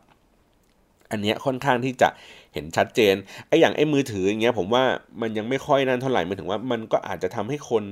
[1.12, 2.10] อันนี้ค่อนข้างที่จะ
[2.54, 3.16] เห็นชัดเจน
[3.48, 4.84] ไอ้อย่างไอ้มือถืออย่างเงี้ยผมว่า
[5.22, 7.84] มันยังไม่ค่อยนั่นเท่าไหร่มายถึงว่ามันก็อาจจะทำให้คน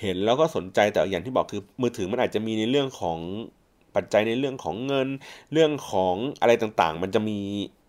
[0.00, 3.18] เห็นแล้วก็สนใจแต่อย่างที่บอกคือมือถือมันอาจจะมีในเรื่องของ
[3.96, 5.08] ปัจจัยในเรื่องของเงิน
[5.52, 7.38] เรื่องของอะไรต่างๆ มันจะมี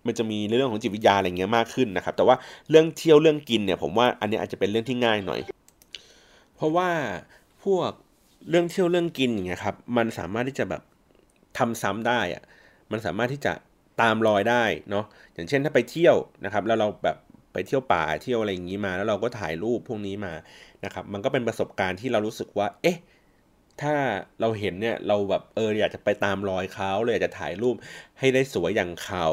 [0.08, 2.36] มันจะมีในเรื่องของจิตวิทยาอะไรเงี้ยมากขึ้นนะครับ แต่ว่า
[2.70, 5.40] เรื่องเที่ยวเรื่องกินเนี่ยผมว่าอันนี้อาจจะเป็นเรื่องที่ง่ายหน่อย
[6.56, 6.90] เพราะว่า
[7.64, 7.92] พวก
[8.50, 10.82] เรื่องเที่ยวเรื่องกินอย่างเงี้ยครับ มันสามารถที่จะแบบ
[11.58, 12.44] ทำซ้ำได้อะ
[12.92, 13.54] มันสามารถที่จะ
[14.02, 17.18] ตามรอยได้เนาะอย่างเช่นถ้าไปเที่ยวนะครับ แล้วเราแบบ
[17.54, 20.34] ไปเที่ยวป่าเที่ยวอะไรอย่างนี้มา แล้วเราก็ถ่ายรูปพวกนี้มา
[20.86, 22.98] นะครับ มันก็เป็นประสบการณ์ที่เรารู้สึกว่า เอ๊ะ
[23.82, 23.96] ถ้า
[24.42, 27.76] เราเห็นเนี่ยเราแบบเอออยากจะไปตามรอยเขาเลยอยากจะถ่ายรูป
[28.20, 29.28] ให้ได้สวยอย่างเขา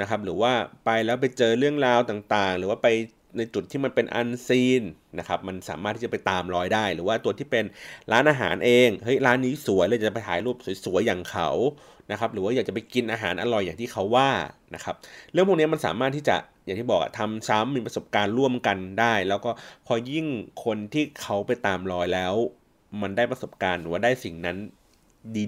[0.00, 0.52] นะครับ หรือว่า
[0.84, 2.88] ไปแล้วไปเจอเรื่องราวต่างๆ หรือว่าไป
[3.36, 4.82] ในจุดที่มันเป็นอันซีน
[5.18, 7.64] นะครับมันสามารถที่จะไปตามรอยได้ หรือว่าตัวที่เป็น
[8.12, 11.50] ร้านอาหารเองเฮ้ยร้านนี้สวยเลยจะไปถ่ายรูปสวยๆอย่างเขา
[12.10, 14.30] นะครับหรือว่าอยากจะไปกินอาหารอร่อยอย่างที่เขาว่า
[14.74, 14.94] นะครับ
[15.32, 19.50] เรื่องพวกนี้มันสามารถที่จะอย่างที่บอกอะทำซ้ำมีประสบการณ์ร่วมกันได้ แล้วก็
[19.86, 20.26] พอยิ่ง
[20.64, 22.34] คนที่เขาไปตามรอยแล้ว
[23.02, 24.56] มันได้ประสบการณ์หรือว่าได้สิ่งนั้น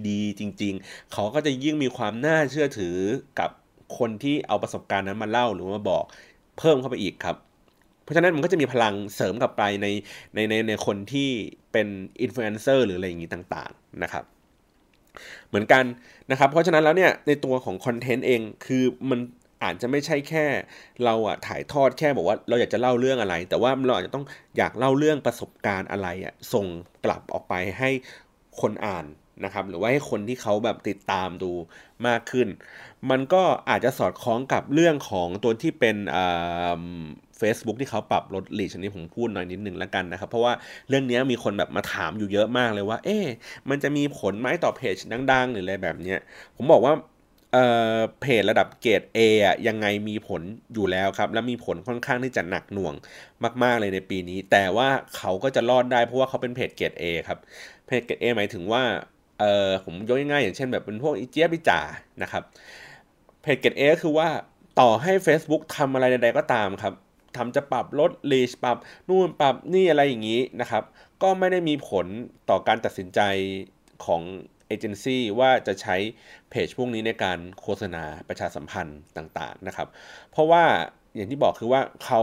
[0.08, 2.96] ดีๆ จริง ๆ เขาก็จะยิ่งมีความน่าเชื่อถือ
[3.40, 3.50] กับ
[3.98, 6.04] คนที่เอาประสบการณ์นั้นมาเล่าหรือมาบอก
[6.58, 7.36] เพิ่มเข้าไปอีกครับ
[8.06, 9.86] เพราะฉะนั้นมันก็จะมีพลังเสริมกลับไปใน
[10.34, 11.30] ในในในคนที่
[11.72, 11.86] เป็น
[12.20, 14.24] อินฟลูเอนเซอร์หรืออะไรอย่างนี้ต่างๆนะครับ
[15.48, 15.84] เหมือนกัน
[16.30, 19.20] นะครับ เพราะฉะนั้นแล้วเนี่ยในตัวของคอนเทนต์เองคือมัน
[19.64, 20.46] อาจจะไม่ใช่แค่
[21.04, 24.24] เราอะถ่ายทอดแค่บอกว่าเราอยากจะเล่าเรื่องอะไร แต่ว่าเราอาจจะต้อง
[24.56, 26.66] อยากเล่าเรื่องประสบการณ์อะไรอะส่ง
[27.04, 27.90] กลับออกไปให้
[28.60, 29.06] คนอ่าน
[29.44, 31.52] นะครับ หรือว่าให้คนที่เขาแบบติดตามดู
[32.06, 32.48] มากขึ้น
[33.10, 36.82] มันก็อาจจะสอดคล้องกับเรื่องของตัวที่เป็นอ่า
[37.40, 40.52] Facebook ที่เขาปรับลดลีชนี้ผมพูดหน่อยนิดนึงแล้วกันนะครับ เพราะว่า
[40.88, 43.26] เรื่องนี้มีคนแบบมาถามอยู่เยอะมากเลยว่า เอ๊ะ
[43.70, 44.96] มันจะมีผลไหมต่อเพจ
[45.32, 46.18] ดัง ๆ หรืออะไรแบบเนี้ย
[46.56, 46.94] ผมบอกว่า
[47.52, 47.64] เอ่
[47.96, 50.42] อเพจระดับเกรด A อะยังไงมีผล
[50.74, 52.94] อยู่แล้วครับ และมีผลค่อนข้างที่จะหนักหน่วง
[53.62, 57.38] มาก ๆ เลยในปีนี้ แต่ว่าเขาก็จะรอดได้เพราะว่าเขาเป็นเพจเกรด A ครับ
[57.86, 58.82] เพจเกรด A หมายถึงว่า
[59.40, 61.80] เอ่อผมยกง่ายๆอย่างเช่นแบบเป็นพวกอีเจี๊ยบิจ่า
[62.22, 62.42] นะครับ
[63.42, 64.28] เพจเกรด A คือว่า
[64.80, 66.94] ต่อให้ Facebook ทำอะไรใดๆก็ตามครับ
[67.36, 68.76] ทำจะปรับลดลีชปรับ
[69.08, 70.84] นู่นปรับนี่อะไรอย่างนี้นะครับ
[71.22, 72.06] ก็ไม่ได้มีผล
[72.50, 73.20] ต่อการตัดสินใจ
[74.04, 74.22] ของ
[74.68, 75.96] เอเจนซี่ว่าจะใช้
[76.50, 79.88] เพจพวกนี้ในการโฆษณาประชาสัมพันธ์ต่างๆนะครับ
[80.30, 80.64] เพราะว่า
[81.14, 82.22] อย่างที่บอกคือว่าเขา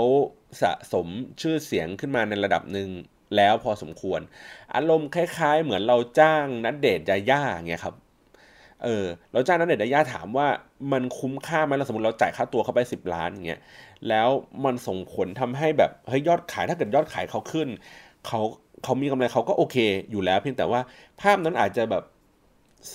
[0.61, 1.07] สะสม
[1.41, 2.89] ชื่อเสียงขึ้นมาในระดับหนึ่ง
[3.37, 4.19] แล้วพอสมควร
[4.75, 7.95] อารมณ์คล้ายๆ เหมือนเราจ้างนัดเดทยาย่าเงี้ยครับ
[8.83, 10.47] เออเราจ้างนัดเดทยาย่าถามว่า
[10.91, 13.61] มันคุ้มค่าไหมเราสมมติเราจ่ายค่าตัวเขาไปสิบล้านเงี้ย
[14.09, 14.29] แล้ว
[14.65, 17.67] มันส่งผลทำให้แบบเฮ้ยยอดขายถ้าเกิดยอดขายเขาขึ้น
[18.27, 18.39] เขา
[18.83, 19.77] เขามีกำไรเขาก็โอเค
[20.11, 20.81] อยู่แล้ว เพียงแต่ว่า
[21.21, 22.03] ภาพนั้นอาจจะแบบ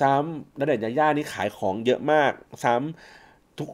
[0.01, 2.33] ซ้ำณเดชน์ญาญ่านี่ขายของเยอะมาก
[2.64, 3.69] ซ้ำทุก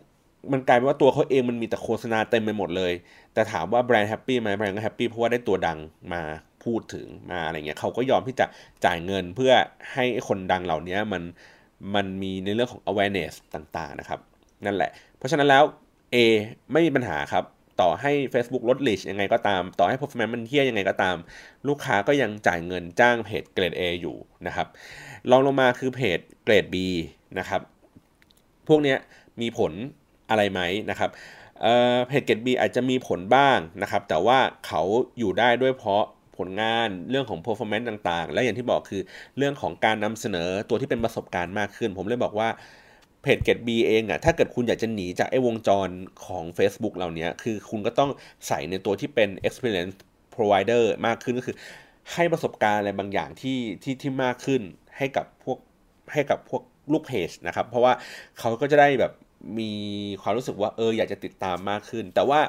[0.53, 2.93] มันกลายเป็นว่าตัวเขาเองมันมีแต่โฆษณาเต็มไปหมดเลย
[3.35, 5.79] แต่ถามว่าแบรนด์ happy ไหมแบรนด์ก็ happy เพราะว่าได้ตัวดัง
[6.13, 6.23] มา
[6.65, 8.47] พูดถึงมาอะไรเงี้ยเขาก็ยอมที่จะ
[8.85, 9.53] จ่ายเงินเพื่อ
[9.93, 11.23] ให้คนดังเหล่านี้มัน
[11.95, 14.21] มันมีในเรื่องของ awareness ต่างๆนะครับ
[14.65, 15.65] นั่นแหละ เพราะฉะนั้นแล้ว
[16.15, 16.17] A
[16.73, 17.45] ไม่มีปัญหาครับ
[17.81, 21.17] ต่อให้ Facebook ลดลิชยังไงก็ตาม ต่อให้ performance มันเที่ยยังไงก็ตาม
[21.69, 24.67] ลูกค้าก็ยังจ่ายเงินจ้างเพจเกรด A อยู่นะครับ
[25.31, 26.77] ลองลงมาคือเพจเกรด B
[27.39, 27.61] นะครับ
[28.69, 28.95] พวกนี้
[29.41, 29.73] มีผล
[30.31, 30.61] อะไรไหม
[30.91, 31.11] นะครับ
[32.09, 34.83] เพจเกรด B อาจจะมีผลบ้างนะครับ แต่ว่าเขา
[35.19, 36.03] อยู่ได้ด้วยเพราะ
[36.39, 39.03] ผลงานเรื่องของ performance ต่างๆ และอย่างที่บอกคือ
[39.39, 42.49] เรื่องของการนำเสนอตัวที่เป็นประสบการณ์มากขึ้น ผมเลยบอกว่า
[43.23, 45.89] เพจเกตบีเองอะถ้าเกิดคุณอยากจะหนีจากไอ้วงจร
[46.27, 48.11] ของ Facebook เหล่านี้คือคุณก็ต้อง
[48.49, 49.95] ใส่ในตัวที่เป็น experience
[50.35, 51.57] provider มากขึ้นก็คือ
[52.13, 54.63] ให้ประสบการณ์อะไรบางอย่างที่ที่ที่มากขึ้น
[54.97, 55.59] ให้กับพวก
[56.13, 57.93] ให้กับพวกลูกเพจนะครับ เพราะว่า
[58.39, 59.13] เขาก็จะได้แบบ
[59.59, 59.73] มี
[60.23, 62.41] ความรู้สึกว่าเอออยากจะติดตามมากขึ้น แต่ว่า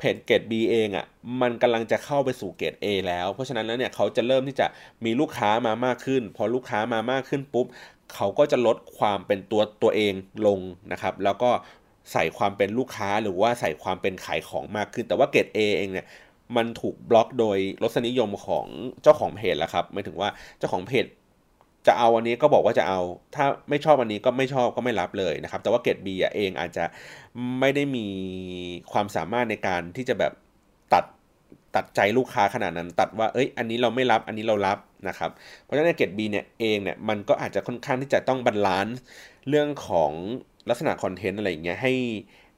[0.00, 1.06] เพจเกรด B เองอะ่ะ
[1.40, 4.66] มันกำลังจะเข้าไปสู่เกรด A แล้ว เพราะฉะนั้นแล้วเนี่ยเขาจะเริ่มที่จะ
[5.04, 7.66] มีลูกค้ามามากขึ้น พอลูกค้ามามากขึ้นปุ๊บ
[8.14, 10.14] เขาก็จะลดความเป็นตัวตัวเอง
[10.46, 10.60] ลง
[10.92, 11.50] นะครับ แล้วก็
[12.12, 16.06] ใส่ความเป็นลูกค้าหรือว่าใส่ความเป็นขายของมากขึ้น แต่ว่าเกรด A เองเนี่ย
[16.56, 18.66] มันถูกบล็อกโดยรสนิยมของ
[19.02, 21.04] เจ้าของเพจแล้วครับหมายถึงว่าเจ้าของเพจ
[21.86, 23.00] จะเอาอันนี้ก็บอกว่าจะเอา
[23.34, 26.84] ถ้าไม่ชอบอันนี้ก็ไม่ชอบก็ไม่รับเลยนะครับ แต่ว่าเกรด B เองอาจจะ
[27.60, 28.06] ไม่ได้มี
[28.92, 30.32] ความสามารถในการที่จะแบบ
[30.92, 31.04] ตัด
[31.74, 35.30] ตัดใจลูกค้าขนาดนั้น ตัดว่าเอ้ย อันนี้เราไม่รับอันนี้เรารับนะครับ
[35.62, 39.00] เพราะฉะนั้นเกรด B เนี่ยเองเนี่ยมันก็อาจจะค่อนข้างที่จะต้อง balance
[39.48, 40.12] เรื่องของ
[40.68, 41.94] ลักษณะคอนเทนต์อะไรอย่างเงี้ยให้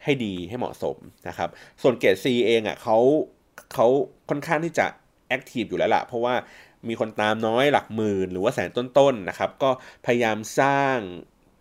[0.04, 0.96] ให้ดีให้เหมาะสม
[1.28, 1.48] นะครับ
[1.82, 2.98] ส่วนเกรด C เองอะเขา
[3.74, 3.86] เขา
[4.28, 4.86] ค่อนข้างที่จะ
[5.28, 6.34] active อยู่แล้วล่ะเพราะว่า
[6.88, 9.70] มีคนตามน้อยหลักหมื่น หรือว่าแสนต้นๆนะครับ ก็
[10.06, 10.96] พยายามสร้าง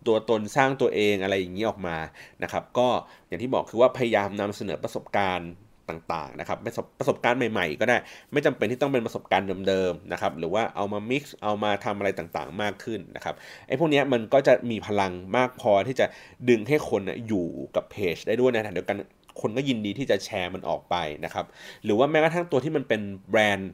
[0.06, 1.96] ตัวตนสร้างตัวเองอะไรอย่างนี้ออกมา
[2.42, 2.88] นะครับ ก็
[3.26, 5.50] อย่างที่บอกคือว่าพยายามนำเสนอประสบการณ์
[5.90, 7.96] ต่างๆนะครับประสบประสบการณ์ใหม่ๆ ก็ได้
[8.32, 13.34] ไม่จำเป็นที่ต้องเป็นประสบการณ์เดิมๆนะครับหรือว่าเอามา mix เอามาทำอะไรต่างๆ มากขึ้นนะครับ
[13.68, 16.06] ไอ้พวกนี้มันก็จะมีพลังมากพอที่จะ
[16.48, 18.96] ดึงให้คนอยู่กับเพจได้ด้วยนะเดียวกัน
[19.40, 21.46] คนก็ยินดีที่จะแชร์มันออกไปนะครับ
[21.84, 23.70] หรือว่าแม้กระทั่งตัวที่มันเป็นแบรนด์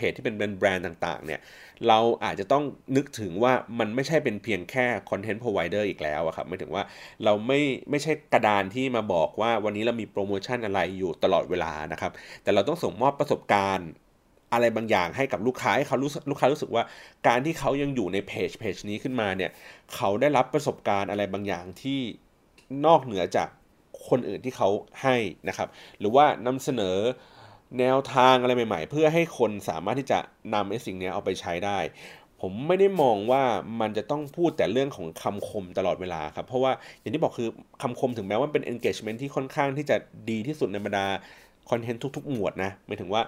[0.00, 1.40] เพจที่เป็นแบรนด์ต่างๆเนี่ย
[1.88, 2.64] เราอาจจะต้อง
[2.96, 6.82] นึกถึงว่ามันไม่ใช่เป็นเพียงแค่คอนเทนต์พรอไวเดอร์อีกแล้วครับหมายถึงว่า
[7.24, 7.60] เราไม่
[7.90, 13.90] ไม่ใช่กระดานที่มาบอกว่าวันนี้เรามีโปรโมชั่นอะไรอยู่ตลอดเวลานะครับแต่เราต้องส่งมอบประสบการณ์
[14.52, 16.82] อะไรบางอย่างให้กับลูกค้าให้เขารู้ลูกค้ารู้สึกว่า
[17.26, 19.50] การที่เขายังอยู่ในเพจเพจนี้ขึ้นมาเนี่ย
[19.94, 22.00] เขาได้รับประสบการณ์อะไรบางอย่างที่
[22.86, 23.48] นอกเหนือจาก
[24.08, 24.68] คนอื่นที่เขา
[25.02, 25.16] ให้
[25.48, 26.96] นะครับ หรือว่านำเสนอ
[27.78, 30.18] แนวทางอะไรใหม่ ๆ เพื่อให้คนสามารถที่จะ
[30.54, 31.78] นำไอ้สิ่งนี้เอาไปใช้ได้
[32.40, 33.42] ผมไม่ได้มองว่า
[33.80, 37.48] มันจะต้องพูดแต่เรื่องของคำคมตลอดเวลาครับ เพราะว่าอย่างที่บอกคือ
[37.82, 39.96] คำคมถึงแม้ว่าเป็น engagement ที่ค่อนข้างที่จะ
[40.30, 41.06] ดีที่สุดในบรรดา
[41.70, 43.22] คอนเทนต์ทุก ๆ หมวดนะหมายถึงว่า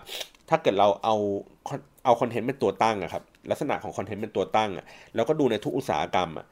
[0.48, 1.16] ถ้าเกิดเราเอา
[2.04, 6.46] เอาคอนเทนต์เป็นตัวตั้งอะครับลักษณะของคอนเทนต์เป็นตัวตั้งอะแล้วก็ดูในทุกอุตสาหกรรมอะ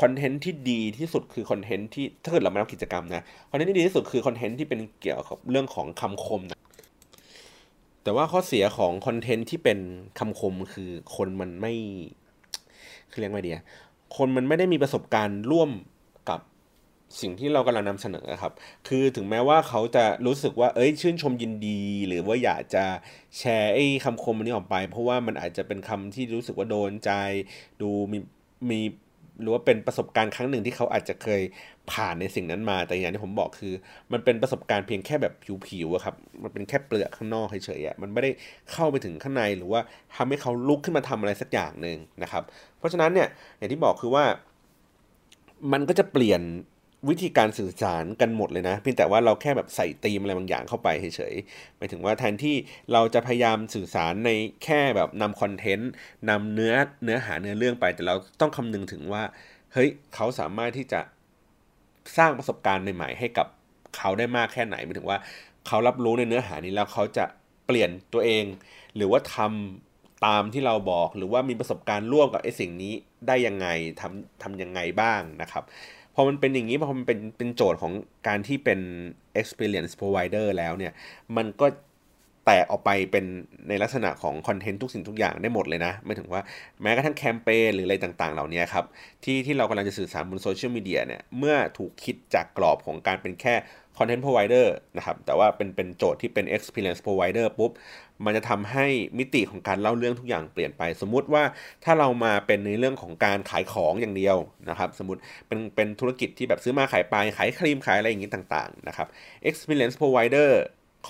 [0.00, 6.55] คอนเทนต์ที่ดีที่สุดคือคอนเทนต์ที่ถ้าเกิดเราไม่ทำกิจกรรมนะคอนเทนต์ที่ดีที่สุดคือคอนเทนต์ที่เป็นเกี่ยวกับเรื่องของคำคมนะ
[8.06, 9.78] แต่ว่าข้อเสียของคอนเทนต์ที่เป็น
[10.18, 11.74] คำคมคือคนมันไม่
[13.10, 13.52] คือเรียกว่าดี
[14.16, 15.70] คนมันไม่ได้มีประสบการณ์ร่วม
[16.28, 16.40] กับ
[17.20, 18.52] สิ่งที่เรากำลังนำเสนอครับ
[18.88, 22.84] คือถึงแม้ว่าเขาจะรู้สึกว่า เอ้ย ชื่นชมยินดี หรือว่าอยากจะ
[23.38, 27.10] แชร์ไอ้คำคมนี้ออกไป เพราะว่ามันอาจจะเป็นคำที่รู้สึกว่าโดนใจ
[27.80, 28.18] ดูมี
[28.70, 28.80] มี
[29.40, 31.42] หรือว่าเป็นประสบการณ์ครั้งหนึ่งที่เขาอาจจะเคย
[31.92, 33.74] ผ่านในสิ่งนั้นมา แต่อย่างที่ผมบอกคือ
[34.12, 35.34] มันเป็นประสบการณ์เพียงแค่แบบ
[35.66, 38.30] ผิวๆครับ มันเป็นแค่เปลือกข้างนอกเฉยๆมันไม่ได้
[38.72, 39.80] เข้าไปถึงข้างในหรือว่า
[40.16, 42.42] ทำให้เขาลุกขึ้นมาทำอะไรสักอย่างหนึ่งนะครับ
[42.78, 44.24] เพราะฉะนั้นเนี่ยอย่างที่บอกคือว่า
[45.72, 46.42] มันก็จะเปลี่ยน
[47.08, 52.56] วิธีการสื่อสารกันหมดเลยนะ เพียงแต่ว่าเราแค่แบบใส่ตีมอะไรบางอย่างเข้าไปเฉยๆหมายถึงว่าแทนที่
[52.92, 54.30] เราจะพยายามสื่อสารใน
[54.64, 55.90] แค่แบบนำคอนเทนต์
[56.30, 59.22] นำเนื้อเนื้อหาเนื้อเรื่องไป แต่เราต้องคำนึงถึงว่า
[59.72, 61.00] เฮ้ยเขาสามารถที่จะ
[62.16, 63.46] สร้างประสบการณ์ใหม่ๆ ให้กับ
[63.96, 65.18] เขาได้มากแค่ไหนหมายถึงว่า
[65.66, 67.24] เขารับรู้ในเนื้อหานี้แล้วเขาจะ
[67.66, 68.44] เปลี่ยนตัวเอง
[68.96, 72.92] หรือว่าทำตามที่เราบอกหรือว่ามีประสบการณ์ร่วมกับไอ้สิ่งนี้
[73.26, 73.66] ได้ยังไง
[74.00, 75.64] ทำทำยังไงบ้างนะครับ
[76.14, 77.92] พอมันเป็นอย่างนี้พอมันเป็นเป็นโจทย์ของ
[78.28, 78.80] การที่เป็น
[79.40, 80.92] experience provider แล้วเนี่ย
[81.36, 81.66] มันก็
[82.46, 83.24] แตกออกไปเป็น
[83.68, 86.42] ในลักษณะของคอนเทนต์ทุกสิ่งทุกอย่างได้หมดเลยนะ ไม่ถึงว่า
[86.82, 88.84] แม้กระทั่งแคมเปญหรืออะไรต่างๆ เหล่านี้ครับ
[89.24, 93.54] ที่ที่เรากำลังจะสื่อสารบนโซเชียลมีเดียเนี่ย เมื่อถูกคิดจากกรอบของการเป็นแค่
[93.98, 97.70] content provider นะครับ แต่ว่าเป็นเป็นโจทย์ที่เป็น experience provider ปุ๊บ
[98.24, 98.86] มันจะทำให้
[99.18, 101.42] มิติของการเล่าเรื่องทุกอย่างเปลี่ยนไป สมมุติว่า
[101.84, 104.36] ถ้าเรามาเป็นในเรื่องของการขายของอย่างเดียว
[104.70, 109.08] นะครับ สมมติเป็นเป็นธุรกิจที่แบบซื้อมาขายไป ขายครีมขายอะไรอย่างนี้ต่างๆนะครับ
[109.48, 110.50] experience provider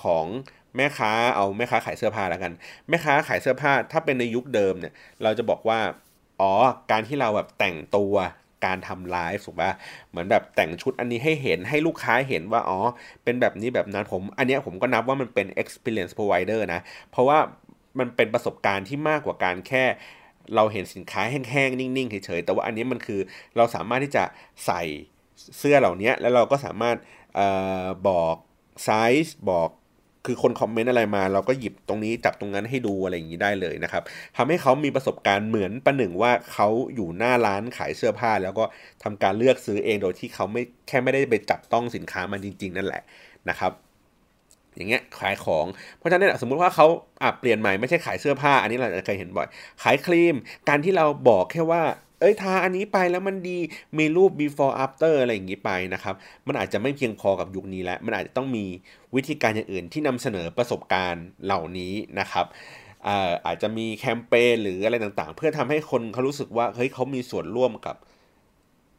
[0.03, 0.27] ของ
[0.77, 2.53] แม่ค้าเอาแม่ค้าขายเสื้อผ้าแล้วกัน
[2.89, 5.79] แม่ค้าขายเสื้อผ้าถ้าเป็นในยุคเดิมเนี่ย เราจะบอกว่า
[6.41, 6.53] อ๋อ
[6.91, 8.15] การที่เราแบบแต่งตัว
[8.67, 9.71] การทำไลฟ์ถูกป่ะ
[10.11, 12.79] เหมือนแบบแต่งชุดอันนี้ให้เห็นให้ลูกค้าเห็นว่า อ๋อ
[13.25, 17.39] เป็นแบบนี้แบบนั้นผม อันนี้ผมก็นับว่ามันเป็น experience provider นะ เพราะว่า
[17.99, 19.85] มันเป็นประสบการณ์ที่มากกว่าการแค่
[20.55, 23.21] เราเห็นสินค้าแห้งๆ นิ่งๆ เฉยๆ แต่ว่าอันนี้มันคือ
[23.57, 24.25] เราสามารถที่จะ
[24.67, 24.83] ใส่
[25.59, 26.97] เสื้อเหล่านี้แล้วเราก็สามารถ
[27.39, 27.41] อ
[27.85, 28.37] อบอก
[28.85, 28.91] ไซ
[29.25, 29.71] ส์บอก
[30.27, 34.03] คือคนคอมเมนต์อะไรมา เราก็หยิบตรงนี้จับตรงนั้นให้ดูอะไรอย่างนี้ได้เลยนะครับ
[34.37, 38.65] ทำให้เขามีประสบการณ์เหมือนประหนึ่งว่าเขาอยู่หน้าร้านขายเสื้อผ้า แล้วก็
[39.03, 43.03] ทำการเลือกซื้อเองโดยที่เขาไม่แค่ไม่ได้ไปจับต้องสินค้ามันจริง ๆ นั่นแหละ
[43.49, 43.73] นะครับ
[44.77, 45.67] อย่างเงี้ยขายของ
[45.99, 46.87] เพราะฉะนั้นสมมุติว่าเขา
[47.23, 49.49] อะเปลี่ยนใหม่ไม่ใช่ขายเสื้อผ้า อันนี้เราจะเคยเห็นบ่อย
[49.83, 50.35] ขายครีม
[50.69, 51.83] การที่เราบอกแค่ว่า
[52.21, 53.59] เอ้ยทาอันนี้ไปแล้วมันดี
[53.99, 56.15] มีรูป before after อะไรอย่างนี้ไปนะครับ
[56.47, 58.65] มันอาจจะไม่เพียงพอกับยุคนี้แล้วมันอาจจะต้องมี
[59.15, 62.47] วิธีการอย่างอื่นที่นำเสนอประสบการณ์เหล่านี้นะครับ
[63.47, 67.97] อาจจะมีแคมเปญหรืออะไรต่างๆ เพื่อทำให้คนเขารู้สึกว่าเฮ้ยเขามีส่วนร่วมกับ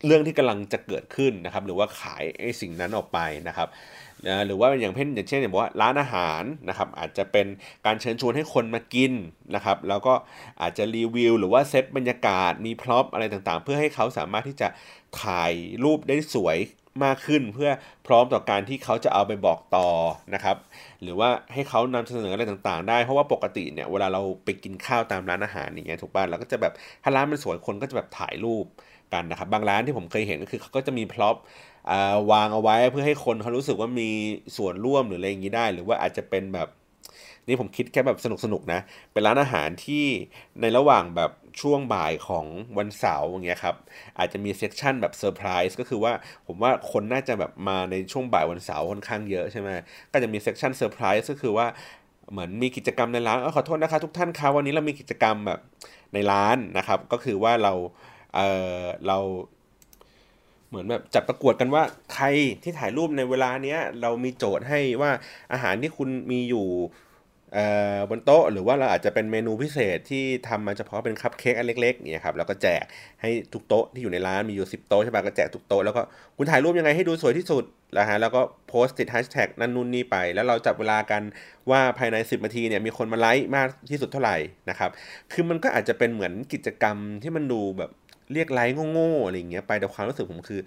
[0.06, 3.67] เรื่องที่กำลังจะเกิดขึ้นนะครับ หรือว่าขายไอ้สิ่งนั้นออกไปนะครับ
[4.25, 7.47] นะหรือว่าอย่างเช่นอย่างเช่นอย่างว่าร้านอาหารนะครับอาจจะเป็น
[7.86, 9.12] การเชิญชวนให้คนมากิน
[9.56, 10.13] นะครับแล้วก็
[10.62, 14.67] อาจจะรีวิว หรือว่าเซตบรรยากาศมีพร็อพอะไรต่างๆ เพื่อให้เขาสามารถที่จะ
[15.21, 15.53] ถ่าย
[15.84, 16.58] รูปได้สวย
[17.03, 17.71] มากขึ้นเพื่อ
[18.08, 19.88] พร้อมต่อการที่เขาจะเอาไปบอกต่อ
[20.34, 20.58] นะครับ
[21.01, 28.65] หรือว่าให้เขานำเสนออะไรต่างๆ ได้เพราะว่าปกติเนี่ยเวลาเราไปกินข้าวตามร้านอาหารอย่างเงี้ยถูกป่ะเราก็จะแบบถ้าร้านมันสวยคนก็จะแบบถ่ายรูป
[29.13, 31.36] กันนะครับบางร้านที่ผมเคยเห็นก็คือเขาก็จะมี prop
[32.32, 34.10] วางเอาไว้เพื่อให้คนเขารู้สึกว่ามี
[34.58, 36.67] ส่วนร่วมหรืออะไรอย่างนี้ได้ หรือว่าอาจจะเป็นแบบ
[37.47, 38.80] นี่ผมคิดแค่แบบสนุกสนุกนะ
[39.12, 40.06] เป็นร้านอาหารที่
[40.62, 42.45] ในระหว่างแบบช่วงบ่ายของ
[42.78, 43.76] วันเสาร์อย่างเงี้ยครับ
[44.19, 46.13] อาจจะมี session แบบเซอร์ไพรส์ก็คือว่า
[46.47, 49.69] ผมว่าคนน่าจะแบบมาในช่วงบ่ายวันเสาร์ค่อนข้างเยอะใช่ไหม
[50.12, 51.67] ก็จะมี session เซอร์ไพรส์ก็คือว่า
[52.32, 55.60] เหมือนมีกิจกรรมในร้านอขอโทษนะคะทุกท่านครับวันนี้เรามีกิจกรรมแบบ
[56.13, 57.73] ในร้านนะครับ ก็คือว่าเรา
[58.36, 58.39] เอ
[58.80, 59.17] อเรา
[60.69, 62.25] เหมือนแบบจัดประกวดกันว่าใคร
[62.63, 65.12] ที่ถ่ายรูปในเวลาเนี้ยเรามีโจทย์ให้ว่า
[65.53, 66.67] อาหารที่คุณมีอยู่
[68.10, 72.84] บนโต๊ะหรือว่าเราอาจจะเป็นเมนูพิเศษที่ทำมาเฉพาะเป็นคัพเค้กอันเล็กๆเนี่ยครับแล้วก็แจก
[73.21, 76.01] ให้ทุกโต๊ะที่อยู่ในร้านมีอยู่10โต๊ะใช่ปะก็แจกทุกโต๊ะแล้วก็
[76.38, 77.63] คุณถ่ายรูปยังไงให้ดูสวยที่สุด
[77.97, 81.21] นะฮะแล้วก็โพสต์ติดแฮชแท็กนั่นนู่นนี่ไป แล้วเราจับเวลากัน
[81.69, 84.38] ว่าภายใน 10นาทีเนี่ยมีคนมาไลค์มากที่สุดเท่าไหร่
[84.69, 84.89] นะครับ
[85.32, 87.91] คือมันก็อาจจะเป็นเหมือนกิจกรรมที่มันดูแบบ
[88.33, 90.61] เรียกไลค์โง่ๆอะไรอย่างเงี้ยไปแต่ความรู้สึกผมคือ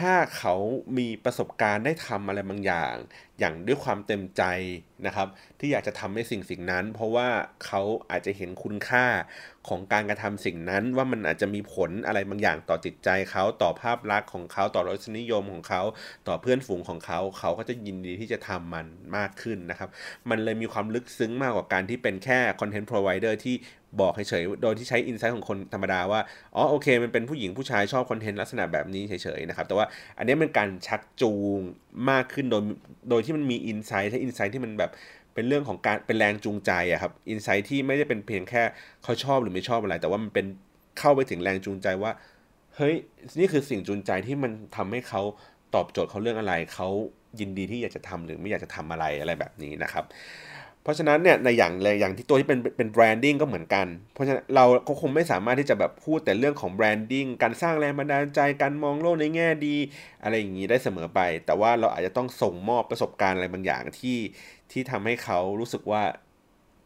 [0.00, 0.54] ถ้าเขา
[0.98, 2.94] มีประสบการณ์ได้ทำอะไรบางอย่าง
[3.38, 4.42] อย่างด้วยความเต็มใจ
[5.06, 7.28] นะครับ ที่อยากจะทำให้สิ่งสิ่งนั้น เพราะว่า
[7.64, 9.06] เขาอาจจะเห็นคุณค่า
[9.68, 15.82] ของการกระทำสิ่งนั้น ว่ามันอาจจะมีผลอะไรบางอย่างต่อจิตใจเขาต่อภาพลักษณ์ของเขาต่อรสนิยมของเขา
[16.28, 18.86] ต่อเพื่อนฝูงของเขา เขาก็จะยินดีที่จะทำมัน
[19.16, 19.90] มากขึ้นนะครับ
[20.30, 23.54] มันเลยมีความลึกซึ้งมากกว่าการที่เป็นแค่ content provider ที่
[24.00, 26.20] บอกเฉยๆ โดยที่ใช้ insight ของคนธรรมดาว่า
[26.56, 29.86] อ๋อโอเค มันเป็นผู้หญิงผู้ชายชอบคอนเทนต์ลักษณะแบบนี้เฉยๆนะครับ แต่ว่า
[30.18, 31.58] อันนี้เป็นการชักจูง
[32.10, 32.62] มากขึ้นโดย
[33.10, 34.90] โดยที่มันมี insight ถ้า insight ที่มันแบบ
[35.34, 38.62] เป็นเรื่องของการเป็นแรงจูงใจอะครับ insight ที่ไม่ได้เป็นเพียงแค่
[39.02, 40.46] เขาชอบหรือไม่ชอบอะไร แต่ว่ามันเป็น
[40.98, 42.12] เข้าไปถึงแรงจูงใจว่า
[42.76, 42.94] เฮ้ย
[43.38, 45.22] นี่คือสิ่งจูงใจที่มันทำให้เขา
[45.74, 46.88] ตอบโจทย์เขาเรื่องอะไรเขา
[47.40, 50.04] ยินดีที่อยากจะทำหรือไม่อยากจะทำอะไรอะไรแบบนี้นะครับ
[50.82, 59.76] เพราะฉะนั้นเนี่ยในอย่างเลยอย่างที่ตัวที่เป็นเป็น branding ก็เหมือนกัน เพราะฉะนั้นเราก็คงไม่สามารถที่จะแบบพูดแต่เรื่องของ branding การสร้างแรงบันดาลใจการมองโลกในแง่ดี
[60.22, 64.18] อะไรอย่างนี้ได้เสมอไป แต่ว่าเราอาจจะต้องส่งมอบประสบการณ์อะไรบางอย่างที่
[64.70, 66.02] ที่ทำให้เขารู้สึกว่า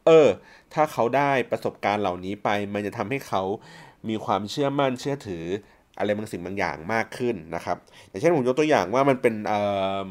[0.07, 0.29] เออ
[0.75, 3.43] ถ้าเขาได้ประสบการณ์เหล่านี้ไป มันจะทำให้เขา
[4.09, 5.45] มีความเชื่อมั่นเชื่อถือ
[5.99, 7.77] อะไรบางสิ่งบางอย่างมากขึ้นนะครับ
[8.09, 9.61] อย่างเช่นผมยกตัวอย่างว่ามันเป็นเอ่
[10.09, 10.11] อ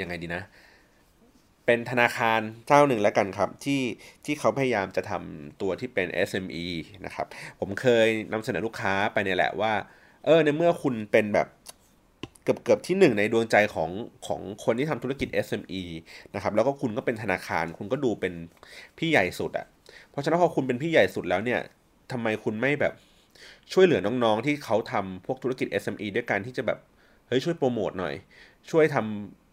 [0.00, 3.82] ยังไงดีนะเป็นธนาคารเจ้าหนึ่งแล้วกันครับ ที่
[4.24, 6.64] ที่เขาพยายามจะทำตัวที่เป็น SME
[7.06, 7.26] นะครับ
[7.60, 9.72] ผมเคยนำเสนอลูกค้าไปเนี่ยแหละว่า
[10.24, 11.48] เออในเมื่อคุณเป็นแบบ
[12.42, 13.90] เกือบเกือบที่หนึ่งในดวงใจของ
[14.26, 15.82] ของคนที่ทำธุรกิจ SME
[16.34, 18.34] นะครับ แล้วก็คุณก็เป็นธนาคาร คุณก็ดูเป็น
[18.98, 19.66] พี่ใหญ่สุดอะ่ะ
[20.10, 21.60] เพราะฉะนั้นพอคุณเป็นพี่ใหญ่สุดแล้วเนี่ย
[22.12, 22.92] ทำไมคุณไม่แบบ
[23.72, 26.78] ช่วยเหลือน้องๆที่เขาทำพวกธุรกิจ SME ด้วยการที่จะแบบ
[27.28, 28.14] เฮ้ยช่วยโปรโมทหน่อย
[28.70, 29.43] ช่วยทำ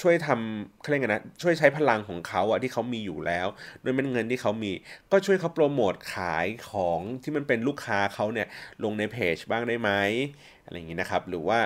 [0.00, 3.46] ช่วยทำเขาเรียกไงนะช่วยใช้พลังของเขาอะที่เขามีอยู่แล้ว
[3.82, 4.72] ด้วยเป็นเงินที่เขามี
[5.12, 8.46] ก็ช่วยเขาโปรโมทขายของที่มันเป็นลูกค้าเขาเนี่ย
[8.84, 9.90] ลงในเพจบ้างได้ไหม
[10.64, 11.58] อะไรอย่างนี้นะครับหรือว่า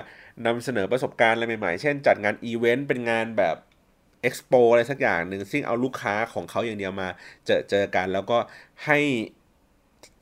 [0.45, 3.55] นำเสนอประสบการณ์อะไรใหม่ๆ เช่น จัดงานอีเวนต์เป็นงานแบบ
[4.21, 7.09] เอ็กซ์โปอะไรสักอย่างหนึ่งซึ่งเอาลูกค้าของเขาอย่างเดียวมา
[7.45, 8.37] เจอเจอกันแล้วก็
[8.85, 8.99] ให้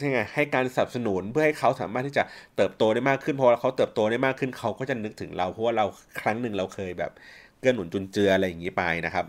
[0.04, 2.24] ยังไงให้การสนับสนุนเพื่อให้เขาสามารถที่จะ
[2.56, 5.86] เติบโตได้มากขึ้นพอเขาเติบโตได้มากขึ้นเขาก็จะนึกถึงเราเพราะว่าเรา
[6.22, 7.12] ครั้งหนึ่งเราเคยแบบ
[7.60, 9.26] เกื้อหนุนจุนเจืออะไรอย่างนี้ไปนะครับ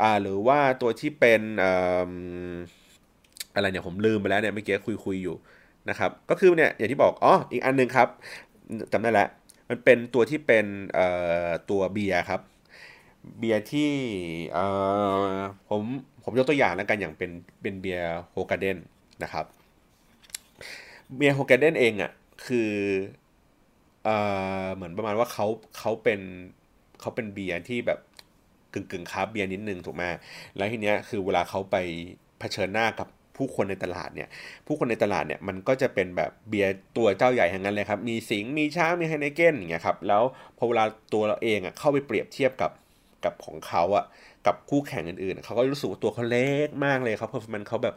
[0.00, 1.42] อ่าหรือว่าตัวที่เป็น
[3.54, 5.36] อะไรเนี่ยผมลืมไปแล้วเนี่ยเมื่อกี้คุยคุยอยู่
[5.88, 8.08] นะครับก็คือเนี่ยอย่างที่บอกอ๋ออีกอันนึงครับ
[8.92, 9.28] จำได้แล้ว
[9.68, 10.66] มันเป็นตัวที่เป็น
[11.70, 12.40] ตัวเบียร์ครับ
[13.38, 13.90] เบียร์ที่
[15.68, 15.82] ผม
[16.24, 17.30] ผมยกตัวอย่างแล้วกันอย่างเป็น
[17.62, 18.78] เป็นเบียร์ Hoegaarden
[19.22, 19.46] นะครับ
[21.16, 22.12] เบียร์ Hoegaarden เองอะ
[22.46, 22.72] คือ
[24.04, 24.08] เอ
[24.64, 25.46] อเหมือนประมาณว่าเขา
[25.78, 26.20] เขาเป็น
[27.02, 27.98] เขาเป็นเบียร์ที่แบบ
[28.72, 30.02] กึ่งกึ่งคราฟต์เบียร์นิดนึงถูกไหม
[30.56, 31.76] แล้วทีเนี้ยคือเวลาเขาไป
[32.38, 34.28] เผชิญหน้ากับผู้คนในตลาดเนี่ย
[34.66, 40.22] ผู้คนในตลาดเนี่ยมันก็จะเป็นแบบเบียร์ตัวเจ้าใหญ่ทั้งนั้นเลยครับ มีสิงห์ มีช้าง มี Heineken อย่างเงี้ยครับ แล้ว
[40.58, 42.70] พอเวลาตัวเราเองอะเข้าไปเปรียบเทียบกับ
[43.24, 44.04] กับของเขาอะ
[44.46, 47.94] กับคู่แข่งอื่นๆ เขาก็รู้สึกว่าตัวเขาเล็กมากเลยครับ performance เขาแบบ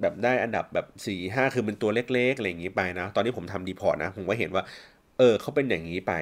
[0.00, 4.64] แบบได้อันดับแบบสี่ห้าคือเป็นตัวเล็กๆอะไรอย่างนี้ไปนะ ตอนนี้ผมทำ report นะ ผมก็เห็นว่า
[5.18, 6.12] เออเขาเป็นอย่างนี้ไป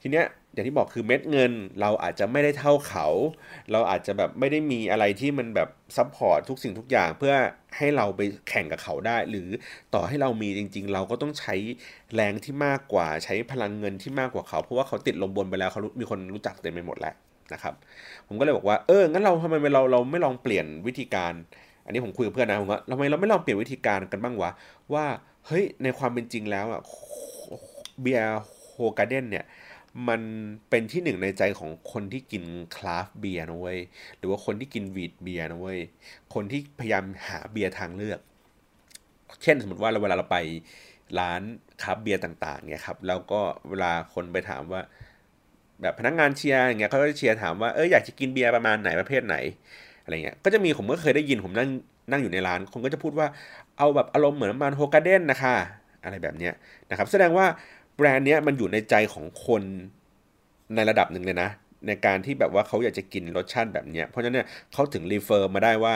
[0.00, 0.24] ทีเนี้ย
[0.56, 3.06] อย่างที่บอกคือเม็ดเงินเราอาจจะไม่ได้เท่าเขา
[3.72, 7.34] เราอาจจะแบบไม่ได้มีอะไรที่มันแบบ support ทุกสิ่งทุกอย่างเพื่อ
[7.76, 9.48] ให้เราไปแข่งกับเขาได้ หรือ
[9.94, 11.54] ต่อให้เรามีจริง ๆ เราก็ต้องใช้
[12.14, 17.14] แรงที่มากกว่าใช้พลังเงินที่มากกว่าเขา เพราะว่าเขาติดลมบนไปแล้วเขามีคนรู้จักเต็มไปหมดแล้ว
[17.52, 17.74] นะครับ
[18.28, 21.32] ผมก็เลยบอกว่าเอองั้นเราทำไมเราเราไม่ลองเปลี่ยนวิธีการ
[21.84, 24.50] อันนี้ผมคุยกับเพื่อนนะผมว่าทำไมเราไม่ลองเปลี่ยนวิธีการกันบ้างวะ
[24.94, 25.04] ว่า
[25.46, 26.80] เฮ้ยในความเป็นจริงแล้วอะ
[28.02, 28.40] เบียร์
[28.72, 29.44] Hoegaarden เนี่ย
[30.08, 30.20] มัน
[30.70, 32.44] เป็นที่หนึ่งในใจของคนที่กิน
[32.76, 33.78] คราฟต์เบียร์นะเว้ย
[34.18, 35.80] หรือว่าคนที่กิน wheat beer นะเว้ย
[36.34, 38.20] คนที่พยายามหาเบียร์ทางเลือก
[39.42, 40.38] เช่นสมมติว่าเราเวลาเราไป
[41.18, 41.42] ร้าน
[41.82, 44.80] คราฟต์เบียร์ต่างๆเนี่ยครับแล้วก็เวลาคนไปถามว่า
[45.82, 49.36] แบบพนักงานเชียร์อย่างเงี้ยเขาก็เชียร์ถามว่าเอออยากจะกินเบียร์ประมาณไหนประเภทไหน
[50.04, 51.68] อะไรเงี้ยก็จะมีผมก็เคยได้ยินผมนั่ง
[52.10, 53.26] นั่งอยู่ในร้านคนก็จะพูดว่า
[53.78, 55.54] เอาแบบอารมณ์เหมือนประมาณ Hoegaarden นะคะ
[56.04, 56.52] อะไรแบบเนี้ย
[56.90, 57.46] นะครับแสดงว่า
[57.96, 59.62] แบรนด์เนี้ยมันอยู่ในใจของคน
[60.74, 61.50] ในระดับหนึ่งเลยนะ
[61.86, 65.94] ในการที่แบบว่าเขาอยากจะกินรสชาติแบบเนี้ยเพราะฉะนั้นเนี่ยเขาถึง refer มาได้ว่า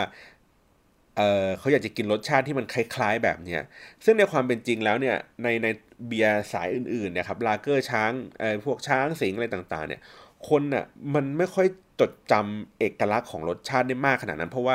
[1.16, 3.60] เออเขาอยากจะกินรสชาติที่มันคล้าย ๆ แบบเนี้ย
[4.04, 5.66] ซึ่งในความเป็นจริงแล้วเนี่ยในใน
[6.06, 10.00] เบียร์สายอื่นๆเนี่ยครับลาเกอร์ช้างเออพวกช้างสิงห์อะไรต่างๆ เนี่ย
[10.48, 10.84] คนน่ะ
[11.14, 11.66] มันไม่ค่อย
[12.00, 14.74] จดจำเอกลักษณ์ของรสชาติได้มากขนาดนั้น เพราะว่า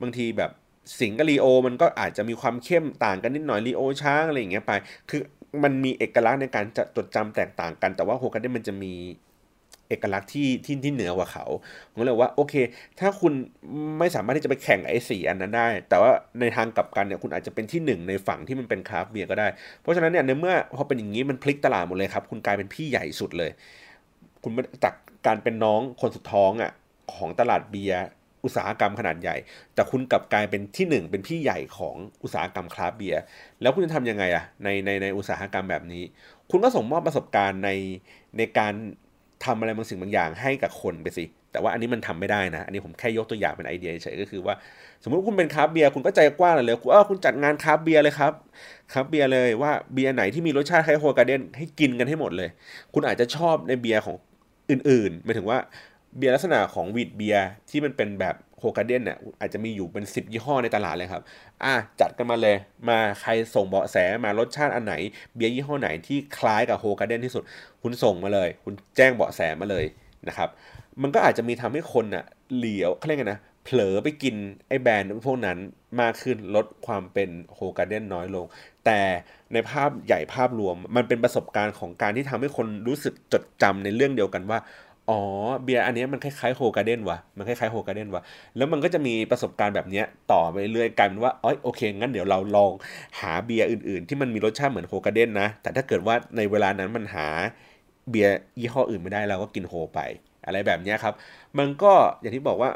[0.00, 0.50] บางทีแบบ
[1.00, 4.72] สิงห์กับลีโอ มันก็อาจจะมีความเข้มต่างกันนิดหน่อยลีโอช้างอะไรอย่างเงี้ยไป
[5.10, 5.20] คือ
[5.62, 8.94] มันมีเอกลักษณ์ในการจะจดจำแตกต่างกัน แต่ว่า Hoegaarden มันจะมี
[9.88, 11.44] เอกลักษณ์ที่ที่ที่เหนือกว่าเขา
[11.92, 12.54] ผมเลยว่าโอเค
[13.00, 13.32] ถ้าคุณ
[13.98, 16.10] ไม่สามารถที่จะไปแข่งไอ้สี่อันนั้นได้ แต่ว่า
[16.40, 19.48] ในทางกลับกันเนี่ยคุณอาจจะเป็นที่หนึ่งในฝั่งที่มันเป็นคราฟเบียร์ก็ได้
[19.80, 23.50] เพราะฉะนั้นเนี่ยในเมื่อพอเป็นอย่างนี้มันพลิกตลาดหมดเลยครับ คุณกลายเป็นพี่ใหญ่สุดเลย
[24.42, 24.52] คุณ
[24.84, 24.94] จาก
[25.26, 26.72] การเป็นน้องคนสุดท้องอะ
[27.14, 28.02] ของตลาดเบียร์
[28.44, 29.36] อุตสาหกรรมขนาดใหญ่
[29.74, 33.22] แต่คุณกลับกลายเป็นที่หนึ่งเป็นพี่ใหญ่ของอุตสาหกรรมคราฟเบียร์
[33.62, 36.02] แล้วคุณจะทำยังไงอะในในในอุตสาหกรรมแบบนี้
[36.50, 37.70] คุณก็ส่งมอบประสบการณ์ใน
[38.38, 38.72] ในการ
[39.44, 44.54] ทำอะไรบางสิ่งบางอย่างให้กับคนไปสิแต่ว่าอันนี้มันทำไม่ได้นะ อันนี้ผมแค่ยกตัวอย่างเป็นไอเดียเฉยก็คือว่า
[45.02, 48.32] สมมติคุณเป็นคราฟต์เบียร์คุณก็ใจกว้างเลยคุณเออคุณจัดงานคราฟต์เบียร์เลยครับ
[48.92, 52.48] คราฟต์เบียร์เลยว่าเบียร์ไหนที่มีรสชาติคล้าย Hoegaarden ให้กินกันให้หมดเลย
[52.94, 54.16] คุณอาจจะชอบในเบียร์ของ
[54.70, 55.58] อื่นๆหมายถึงว่า
[56.16, 61.22] เบียร์ลักษณะของ wheat beer ที่มันเป็นแบบ Hoegaarden เนี่ยอาจจะมีอยู่เป็นสิบยี่ห้อในตลาดเลยครับ
[61.64, 62.56] อะจัดกันมาเลย
[62.88, 64.94] มาใครส่งเบาะแสมารสชาติอันไหน
[65.34, 67.42] เบียร์ยี่ห้อไหนที่คล้ายกับโฮกาเดนที่สุด
[67.82, 69.84] คุณส่งมาเลย คุณแจ้งเบาะแสมาเลย
[70.28, 70.48] นะครับ
[71.02, 72.24] มันก็อาจจะมีทำให้คนอะ
[72.54, 74.34] เหลียวเขาเรียกไงนะเผลอไปกิน
[74.68, 75.58] ไอ้แบรนด์พวกนั้น
[76.00, 78.46] มากขึ้นลดความเป็นโฮการ์เดนน้อยลง
[78.84, 79.00] แต่
[79.52, 84.58] ในภาพใหญ่ภาพรวมมันเป็นประสบการณ์ของการที่ทำให้คนรู้สึกจดจำในเรื่องเดียวกันว่า
[85.12, 85.22] อ๋อ
[85.64, 88.22] เบียร์อันนี้มันคล้ายๆโฮการ์เดนวะมันคล้ายๆโฮการ์เดนวะ
[88.56, 90.02] แล้วมันก็จะมีประสบการณ์แบบนี้
[90.32, 92.72] ต่อไปเรื่อยกันว่าอ๋อโอเค งั้นเดี๋ยวเราลอง
[93.20, 97.26] หาเบียร์อื่น ๆ ที่มันมีรสชาติเหมือนโฮการ์เดนนะ แต่ถ้าเกิดว่าในเวลานั้นมันหา
[98.10, 100.00] เบียร์ยี่ห้ออื่นไม่ได้เราก็กินโฮไป
[100.46, 101.14] อะไรแบบนี้ครับ
[101.58, 102.70] มันก็อย่างที่บอกว่า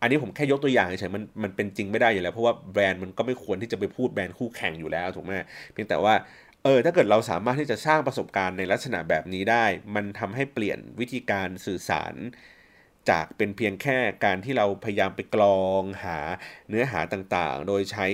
[0.00, 5.32] อันนี้ผมแค่ยกตัวอย่างเฉยๆมันมันเป็นจริงไม่ได้อยู่แล้วเพราะว่าแบรนด์มันก็ไม่ควรที่จะไปพูดแบรนด์คู่แข่งอยู่แล้วถูกไหม
[5.72, 6.14] เพียงแต่ว่า
[6.64, 12.14] เออถ้าเกิดเราสามารถที่จะสร้างประสบการณ์ในลักษณะแบบนี้ได้ มันทำให้เปลี่ยนวิธีการสื่อสาร
[13.10, 16.18] จากเป็นเพียงแค่การที่เราพยายามไปกรองหา
[16.68, 18.06] เนื้อหาต่างๆ โดยใช้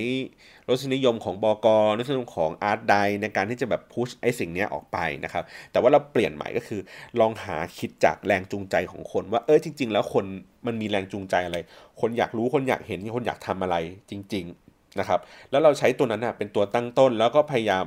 [0.69, 6.81] รสนิยมของบอกรรสนิยมของอาร์ตไดในการที่จะแบบพุชไอ้สิ่งนี้ออกไปนะครับ แต่ว่าเราเปลี่ยนใหม่ก็คือ
[7.19, 10.25] ลองหาคิดจากแรงจูงใจของคน ว่าเออจริง ๆ แล้วคน
[10.67, 11.57] มันมีแรงจูงใจอะไร
[12.01, 13.75] คนอยากรู้คนอยากเห็นคนอยากทำอะไร
[14.09, 15.19] จริง ๆนะครับ
[15.51, 17.85] แล้วเราใช้ตัวนั้นนะเป็นตัวตั้งต้นแล้วก็พยายาม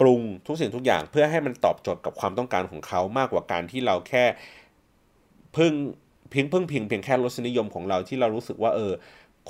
[0.00, 4.24] ปรุงทุกสิ่งทุกอย่างเพื่อให้มันตอบโจทย์กับความต้องการของเขามากกว่าการที่เราแค่
[5.56, 5.72] พึ่ง
[6.30, 8.92] เพียงพิ่งเพียงเพียงแค่รสนิยมของเราที่เรารู้สึกว่าเออ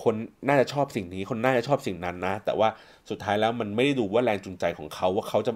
[0.03, 0.15] คน
[0.49, 2.69] น่าจะชอบสิ่งนี้ คนน่าจะชอบสิ่งนั้นนะ แต่ว่า
[3.11, 5.53] สุดท้ายแล้วมันไม่ได้ดูว่าแรงจูงใจของเขาว่าเขาจะ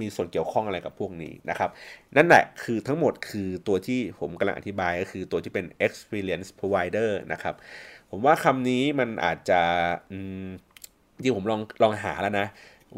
[0.00, 1.70] มีส่วนเกี่ยวข้องอะไรกับพวกนี้นะครับ
[2.16, 7.54] นั่นแหละคือทั้งหมดคือตัวที่ผมกำลังอธิบายก็คือตัวที่เป็น experience provider นะครับ
[8.10, 9.60] ผมว่าคำนี้มันอาจจะ
[11.22, 12.46] จริงผมลองลองหาแล้วนะ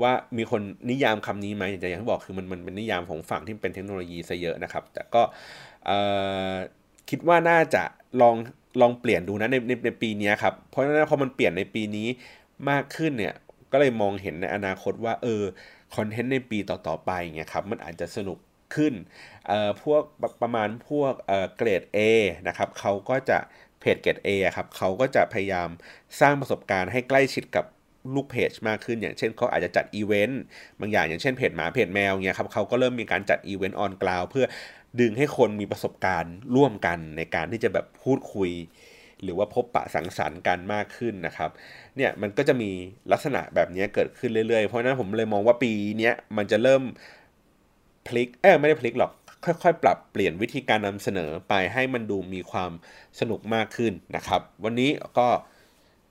[0.03, 5.23] ว่ามีคนนิยามคำนี้ไหมแต่อย่างที่บอกคือมันมันเป็นนิยามของฝั่งที่เป็นเทคโนโลยีซะเยอะนะครับ แต่ก็
[7.11, 7.83] คิดว่าน่าจะ
[8.21, 8.37] ลอง
[8.81, 12.09] ลองเปลี่ยนดูนะในในในปีนี้ครับ เพราะฉะนั้นพอมันเปลี่ยนในปีนี้
[12.71, 13.35] มากขึ้นเนี่ย
[13.73, 15.43] ก็เลยมองเห็นในอนาคตว่าเออ
[15.97, 18.39] คอนเทนต์ในปีต่อๆไปเนี่ยครับมันอาจจะสนุก
[18.75, 18.95] ขึ้น
[19.47, 20.03] เอ่อพวก
[20.43, 21.99] ประมาณพวกเอ่อเกรด A
[22.49, 23.39] นะครับเขาก็จะ
[23.81, 25.69] เพจเกรด A ครับเขาก็จะพยายาม
[26.21, 27.65] สร้างประสบการณ์ให้ใกล้ชิดกับ
[28.15, 30.43] ลูกเพจมากขึ้น อย่างเช่นเขาอาจจะจัดอีเวนต์
[30.81, 34.47] บางอย่างอย่างเช่นเพจหมาเพจแมวเนี่ยครับเขาก็เริ่มมีการจัดอีเวนต์ on ground เพื่อ
[35.01, 38.51] ดึงให้คนมีประสบการณ์ร่วมกันในการที่จะแบบพูดคุย
[39.23, 41.51] หรือว่าพบปะสังสรรค์กันมากขึ้นนะครับ
[41.97, 42.71] เนี่ยมันก็จะมี
[43.13, 46.83] ลักษณะแบบนี้เกิดขึ้นเรื่อยๆ เพราะนั้นผมเลยมองว่าปีนี้มันจะเริ่ม
[48.07, 49.13] พลิกเออไม่ได้พลิกหรอก
[49.45, 52.71] ค่อยๆ ปรับเปลี่ยนวิธีการนำเสนอไปให้มันดูมีความ
[53.21, 55.29] สนุกมากขึ้นนะครับ วันนี้ก็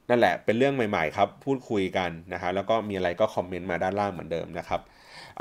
[0.10, 4.82] นั่นแหละเป็นเรื่องใหม่ๆครับพูดคุยกันนะครับแล้วก็มีอะไรก็คอมเมนต์มาด้านล่างเหมือนเดิมนะครับ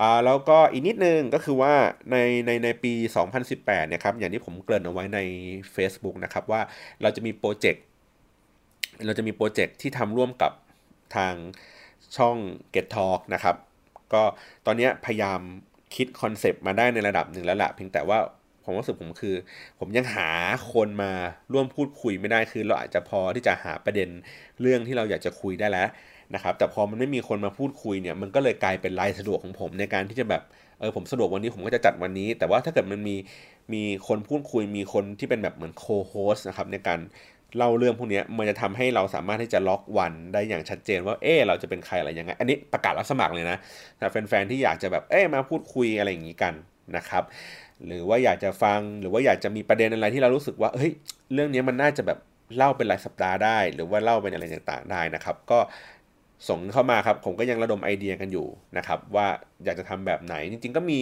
[0.01, 1.73] อ่าแล้วก็อีกนิดนึงก็คือว่า
[2.11, 2.17] ใน
[2.47, 2.93] ในในปี
[3.37, 5.21] 2018เนี่ยครับอย่างที่ผมเกริ่นเอาไว้ใน
[5.75, 6.61] Facebook นะครับว่า
[7.03, 7.85] เราจะมีโปรเจกต์
[9.07, 10.53] เราจะมีโปรเจกต์ที่ทำร่วมกับ
[11.17, 11.35] ทาง
[12.17, 12.37] ช่อง
[12.75, 13.57] Get Talk นะครับ
[14.13, 14.23] ก็
[14.67, 15.41] ตอนนี้พยายาม
[15.97, 18.19] คิดคอนเซปต์มาได้ในระดับหนึ่งแล้วแหละเพียงแต่ว่า
[18.69, 19.35] ผมรู้สึกผมคือ
[19.79, 20.29] ผมยังหา
[20.73, 21.13] คนมา
[21.53, 24.09] ร่วมพูดคุยไม่ได้คือเราอาจจะพอที่จะหาประเด็น
[24.61, 25.89] เรื่องที่เราอยากจะคุยได้แล้ว
[26.35, 30.43] นะครับ แต่พอมันไม่มีคนมาพูดคุยเนี่ย มันก็เลยกลายเป็นรายสะดวกของผมในการที่จะแบบ
[30.81, 33.17] เออผมสะดวกวันนี้ผมก็จะจัดวันนี้ แต่ว่าถ้าเกิดมันมี
[33.73, 37.01] มีคนพูดคุยมีคนที่เป็นแบบเหมือนโคโฮสนะครับในการ
[37.57, 43.59] เล่าเรื่องพวกนี้มันจะทำให้เราสามารถที่จะล็อกวันได้อย่างชัดเจนว่าเออเราจะเป็นใครอะไรยังไงอันนี้ประกาศรับสมัครเลยนะ
[44.11, 46.55] แฟนๆที่อยากจะแบบเออมาพูดคุยอะไรอย่างนี้กัน
[46.97, 47.23] นะครับ
[47.87, 50.93] หรือว่าอยากจะฟังหรือว่าอยากจะมีประเด็นอะไรที่เรารู้สึกว่าเฮ้ย
[51.35, 52.19] เรื่องนี้มันน่าจะแบบ
[52.57, 55.59] เล่าเป็นรายสัปดาห์ได้ หรือว่าเล่าเป็นอะไรต่างๆได้นะครับ ก็
[56.49, 59.27] ส่งเข้ามาครับ ผมก็ยังระดมไอเดียกันอยู่นะครับ ว่า
[59.65, 60.99] อยากจะทำแบบไหน จริง ๆ ก็มี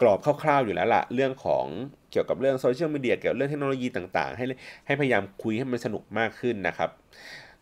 [0.00, 1.64] กรอบคร่าวๆอยู่แล้วละเรื่องของ
[2.12, 4.44] เกี่ยวกับเรื่องโซเชียลมีเดียเกี่ยวกับเรื่องเทคโนโลยีต่างๆ ให้
[4.86, 6.90] ให้พยายามคุยให้มันสนุกมากขึ้นนะครับ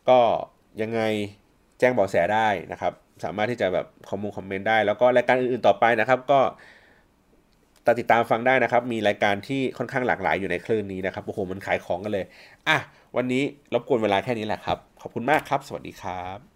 [0.08, 0.18] ก็
[0.82, 1.00] ยังไง
[1.78, 2.92] แจ้งเบาะแสได้นะครับ
[3.24, 6.40] สามารถที่จะแบบคอมมูคอมเมนต์ได้ แล้วก็รายการอื่นๆต่อไปนะครับ ก็
[7.98, 12.26] ติดตามฟังได้นะครับ มีรายการที่ค่อนข้างหลากหลายอยู่ในคลื่นนี้นะครับ โอ้โห มันขายของกันเลย
[12.68, 12.78] อะ
[13.16, 13.42] วันนี้
[13.74, 16.53] รบกวนเวลาแค่นี้แหละครับ ขอบคุณมากครับ สวัสดีครับ